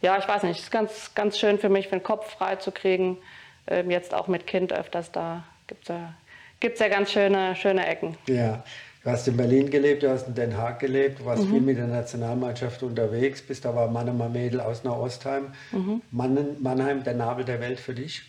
ja, 0.00 0.16
ich 0.16 0.28
weiß 0.28 0.44
nicht, 0.44 0.60
ist 0.60 0.70
ganz, 0.70 1.14
ganz 1.16 1.36
schön 1.36 1.58
für 1.58 1.68
mich, 1.68 1.90
den 1.90 2.04
Kopf 2.04 2.30
frei 2.36 2.56
zu 2.56 2.70
kriegen. 2.70 3.18
Ähm, 3.66 3.90
jetzt 3.90 4.14
auch 4.14 4.28
mit 4.28 4.46
Kind 4.46 4.72
öfters, 4.72 5.10
da 5.10 5.42
gibt 5.66 5.82
es 5.82 5.88
ja, 5.88 6.14
gibt's 6.60 6.78
ja 6.78 6.86
ganz 6.86 7.10
schöne, 7.10 7.56
schöne 7.56 7.84
Ecken. 7.84 8.16
Ja, 8.28 8.62
du 9.06 9.12
hast 9.12 9.28
in 9.28 9.36
Berlin 9.36 9.70
gelebt, 9.70 10.02
du 10.02 10.10
hast 10.10 10.26
in 10.26 10.34
Den 10.34 10.56
Haag 10.56 10.80
gelebt, 10.80 11.20
du 11.20 11.26
warst 11.26 11.44
mhm. 11.44 11.50
viel 11.50 11.60
mit 11.60 11.78
der 11.78 11.86
Nationalmannschaft 11.86 12.82
unterwegs, 12.82 13.40
bist 13.40 13.64
da 13.64 13.72
war 13.72 13.88
Mannemer 13.88 14.28
Mädel 14.28 14.60
aus 14.60 14.82
Nordostheim. 14.82 15.52
Mhm. 15.70 16.02
Mannheim, 16.10 17.04
der 17.04 17.14
Nabel 17.14 17.44
der 17.44 17.60
Welt 17.60 17.78
für 17.78 17.94
dich? 17.94 18.22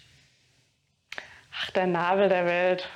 Ach, 1.51 1.71
der 1.71 1.87
Nabel 1.87 2.29
der 2.29 2.45
Welt. 2.45 2.87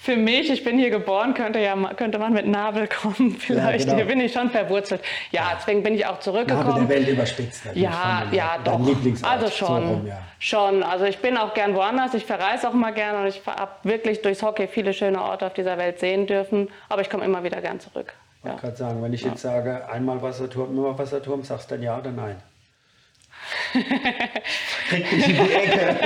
Für 0.00 0.16
mich, 0.16 0.50
ich 0.50 0.64
bin 0.64 0.78
hier 0.78 0.90
geboren, 0.90 1.34
könnte, 1.34 1.58
ja, 1.58 1.76
könnte 1.94 2.18
man 2.18 2.32
mit 2.32 2.46
Nabel 2.46 2.88
kommen 2.88 3.32
vielleicht. 3.38 3.86
Ja, 3.86 3.94
genau. 3.94 3.96
Hier 3.96 4.04
bin 4.06 4.20
ich 4.20 4.32
schon 4.32 4.50
verwurzelt. 4.50 5.02
Ja, 5.30 5.42
ja, 5.42 5.56
deswegen 5.58 5.82
bin 5.82 5.94
ich 5.94 6.06
auch 6.06 6.20
zurückgekommen. 6.20 6.68
Nabel 6.68 6.86
der 6.86 6.96
Welt 6.96 7.08
überspitzt. 7.08 7.64
Ja, 7.74 8.24
ja, 8.30 8.58
doch. 8.62 8.80
Also 9.22 9.48
schon, 9.50 9.66
so 9.66 9.74
rum, 9.74 10.06
ja. 10.06 10.18
schon. 10.38 10.82
Also 10.82 11.04
ich 11.04 11.18
bin 11.18 11.36
auch 11.36 11.54
gern 11.54 11.74
woanders. 11.74 12.14
Ich 12.14 12.24
verreise 12.24 12.68
auch 12.68 12.74
mal 12.74 12.92
gern 12.92 13.16
und 13.16 13.26
ich 13.26 13.42
habe 13.46 13.72
wirklich 13.82 14.22
durchs 14.22 14.42
Hockey 14.42 14.68
viele 14.68 14.92
schöne 14.92 15.20
Orte 15.22 15.46
auf 15.46 15.54
dieser 15.54 15.78
Welt 15.78 15.98
sehen 15.98 16.26
dürfen. 16.26 16.68
Aber 16.88 17.02
ich 17.02 17.10
komme 17.10 17.24
immer 17.24 17.42
wieder 17.44 17.60
gern 17.60 17.80
zurück. 17.80 18.14
Ich 18.38 18.48
wollte 18.48 18.60
gerade 18.60 18.76
sagen, 18.76 19.02
wenn 19.02 19.12
ich 19.12 19.22
jetzt 19.22 19.42
sage, 19.42 19.88
einmal 19.88 20.20
Wasserturm, 20.20 20.76
immer 20.76 20.98
Wasserturm, 20.98 21.42
sagst 21.44 21.70
du 21.70 21.76
dann 21.76 21.84
ja 21.84 21.98
oder 21.98 22.10
nein? 22.10 22.36
Kriegt 24.88 25.12
mich 25.12 25.28
in 25.28 25.34
die 25.34 25.52
Ecke. 25.52 25.96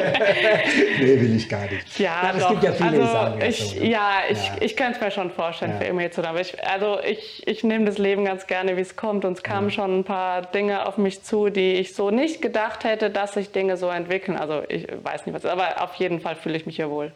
nee, 0.98 1.20
will 1.20 1.36
ich 1.36 1.48
gar 1.48 1.62
nicht. 1.62 1.98
Ja, 1.98 2.22
ja 2.22 2.34
es 2.36 2.48
gibt 2.48 2.62
ja 2.62 2.72
viele 2.72 2.88
also 2.88 3.06
Sachen. 3.06 3.42
Ich, 3.42 3.58
so, 3.58 3.80
ne? 3.80 3.86
Ja, 3.88 4.10
ich, 4.28 4.46
ja. 4.46 4.52
ich 4.60 4.76
könnte 4.76 4.92
es 4.94 5.00
mir 5.00 5.10
schon 5.10 5.30
vorstellen, 5.30 5.72
ja. 5.72 5.78
für 5.78 5.84
immer 5.84 6.10
zu 6.10 6.22
tun. 6.22 6.36
Ich, 6.40 6.66
also 6.66 6.98
ich, 7.00 7.46
ich 7.46 7.64
nehme 7.64 7.84
das 7.84 7.98
Leben 7.98 8.24
ganz 8.24 8.46
gerne, 8.46 8.76
wie 8.76 8.80
es 8.80 8.96
kommt. 8.96 9.24
Und 9.24 9.34
es 9.34 9.42
kamen 9.42 9.70
schon 9.70 10.00
ein 10.00 10.04
paar 10.04 10.42
Dinge 10.42 10.86
auf 10.86 10.98
mich 10.98 11.22
zu, 11.22 11.48
die 11.48 11.74
ich 11.74 11.94
so 11.94 12.10
nicht 12.10 12.42
gedacht 12.42 12.84
hätte, 12.84 13.10
dass 13.10 13.34
sich 13.34 13.52
Dinge 13.52 13.76
so 13.76 13.88
entwickeln. 13.88 14.36
Also 14.36 14.62
ich 14.68 14.86
weiß 15.02 15.26
nicht 15.26 15.34
was, 15.34 15.44
aber 15.44 15.82
auf 15.82 15.94
jeden 15.94 16.20
Fall 16.20 16.36
fühle 16.36 16.56
ich 16.56 16.66
mich 16.66 16.76
hier 16.76 16.90
wohl. 16.90 17.12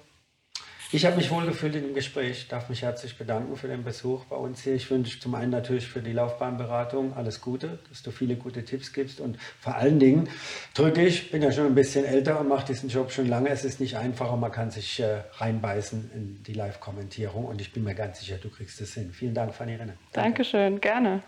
Ich 0.93 1.07
habe 1.07 1.17
mich 1.17 1.31
wohlgefühlt 1.31 1.77
in 1.77 1.85
dem 1.85 1.95
Gespräch, 1.95 2.31
Ich 2.31 2.49
darf 2.49 2.69
mich 2.69 2.83
herzlich 2.83 3.17
bedanken 3.17 3.57
für 3.57 3.69
den 3.69 3.85
Besuch 3.85 4.25
bei 4.25 4.35
uns 4.35 4.63
hier. 4.63 4.75
Ich 4.75 4.91
wünsche 4.91 5.21
zum 5.21 5.37
einen 5.37 5.53
natürlich 5.53 5.87
für 5.87 6.01
die 6.01 6.13
Laufbahnberatung 6.13 7.15
alles 7.15 7.41
Gute, 7.41 7.79
dass 7.89 8.03
du 8.03 8.11
viele 8.11 8.35
gute 8.35 8.65
Tipps 8.65 8.93
gibst 8.93 9.21
und 9.21 9.39
vor 9.61 9.77
allen 9.77 10.01
Dingen 10.01 10.29
drücke 10.75 11.07
ich, 11.07 11.31
bin 11.31 11.43
ja 11.43 11.53
schon 11.53 11.67
ein 11.67 11.77
bisschen 11.77 12.05
älter 12.05 12.41
und 12.41 12.49
mache 12.49 12.67
diesen 12.67 12.89
Job 12.89 13.13
schon 13.13 13.29
lange. 13.29 13.51
Es 13.51 13.65
ist 13.65 13.79
nicht 13.79 13.97
einfach 13.99 14.33
und 14.33 14.41
man 14.41 14.51
kann 14.51 14.73
sich 14.73 14.99
äh, 14.99 15.23
reinbeißen 15.35 16.11
in 16.13 16.43
die 16.43 16.55
Live-Kommentierung 16.55 17.45
und 17.45 17.61
ich 17.61 17.73
bin 17.73 17.85
mir 17.85 17.95
ganz 17.95 18.19
sicher, 18.19 18.39
du 18.39 18.51
kriegst 18.51 18.81
es 18.81 18.93
hin. 18.95 19.13
Vielen 19.13 19.35
Dank, 19.35 19.55
Fanny 19.55 19.77
Renne. 19.77 19.95
Dankeschön, 20.13 20.81
gerne. 20.81 21.23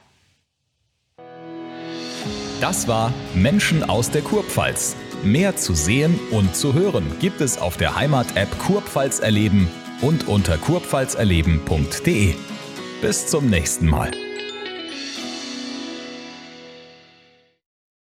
Das 2.61 2.89
war 2.89 3.15
Menschen 3.35 3.85
aus 3.85 4.11
der 4.11 4.23
Kurpfalz. 4.23 4.97
Mehr 5.25 5.57
zu 5.57 5.75
sehen 5.75 6.19
und 6.31 6.57
zu 6.57 6.75
hören 6.75 7.05
gibt 7.21 7.41
es 7.41 7.59
auf 7.59 7.77
der 7.77 7.95
Heimat-App 7.95 8.59
Kurpfalz 8.59 9.21
erleben 9.21 9.69
und 10.01 10.27
unter 10.27 10.59
kurpfalzerleben.de. 10.59 12.35
Bis 13.01 13.27
zum 13.27 13.49
nächsten 13.49 13.87
Mal. 13.87 14.11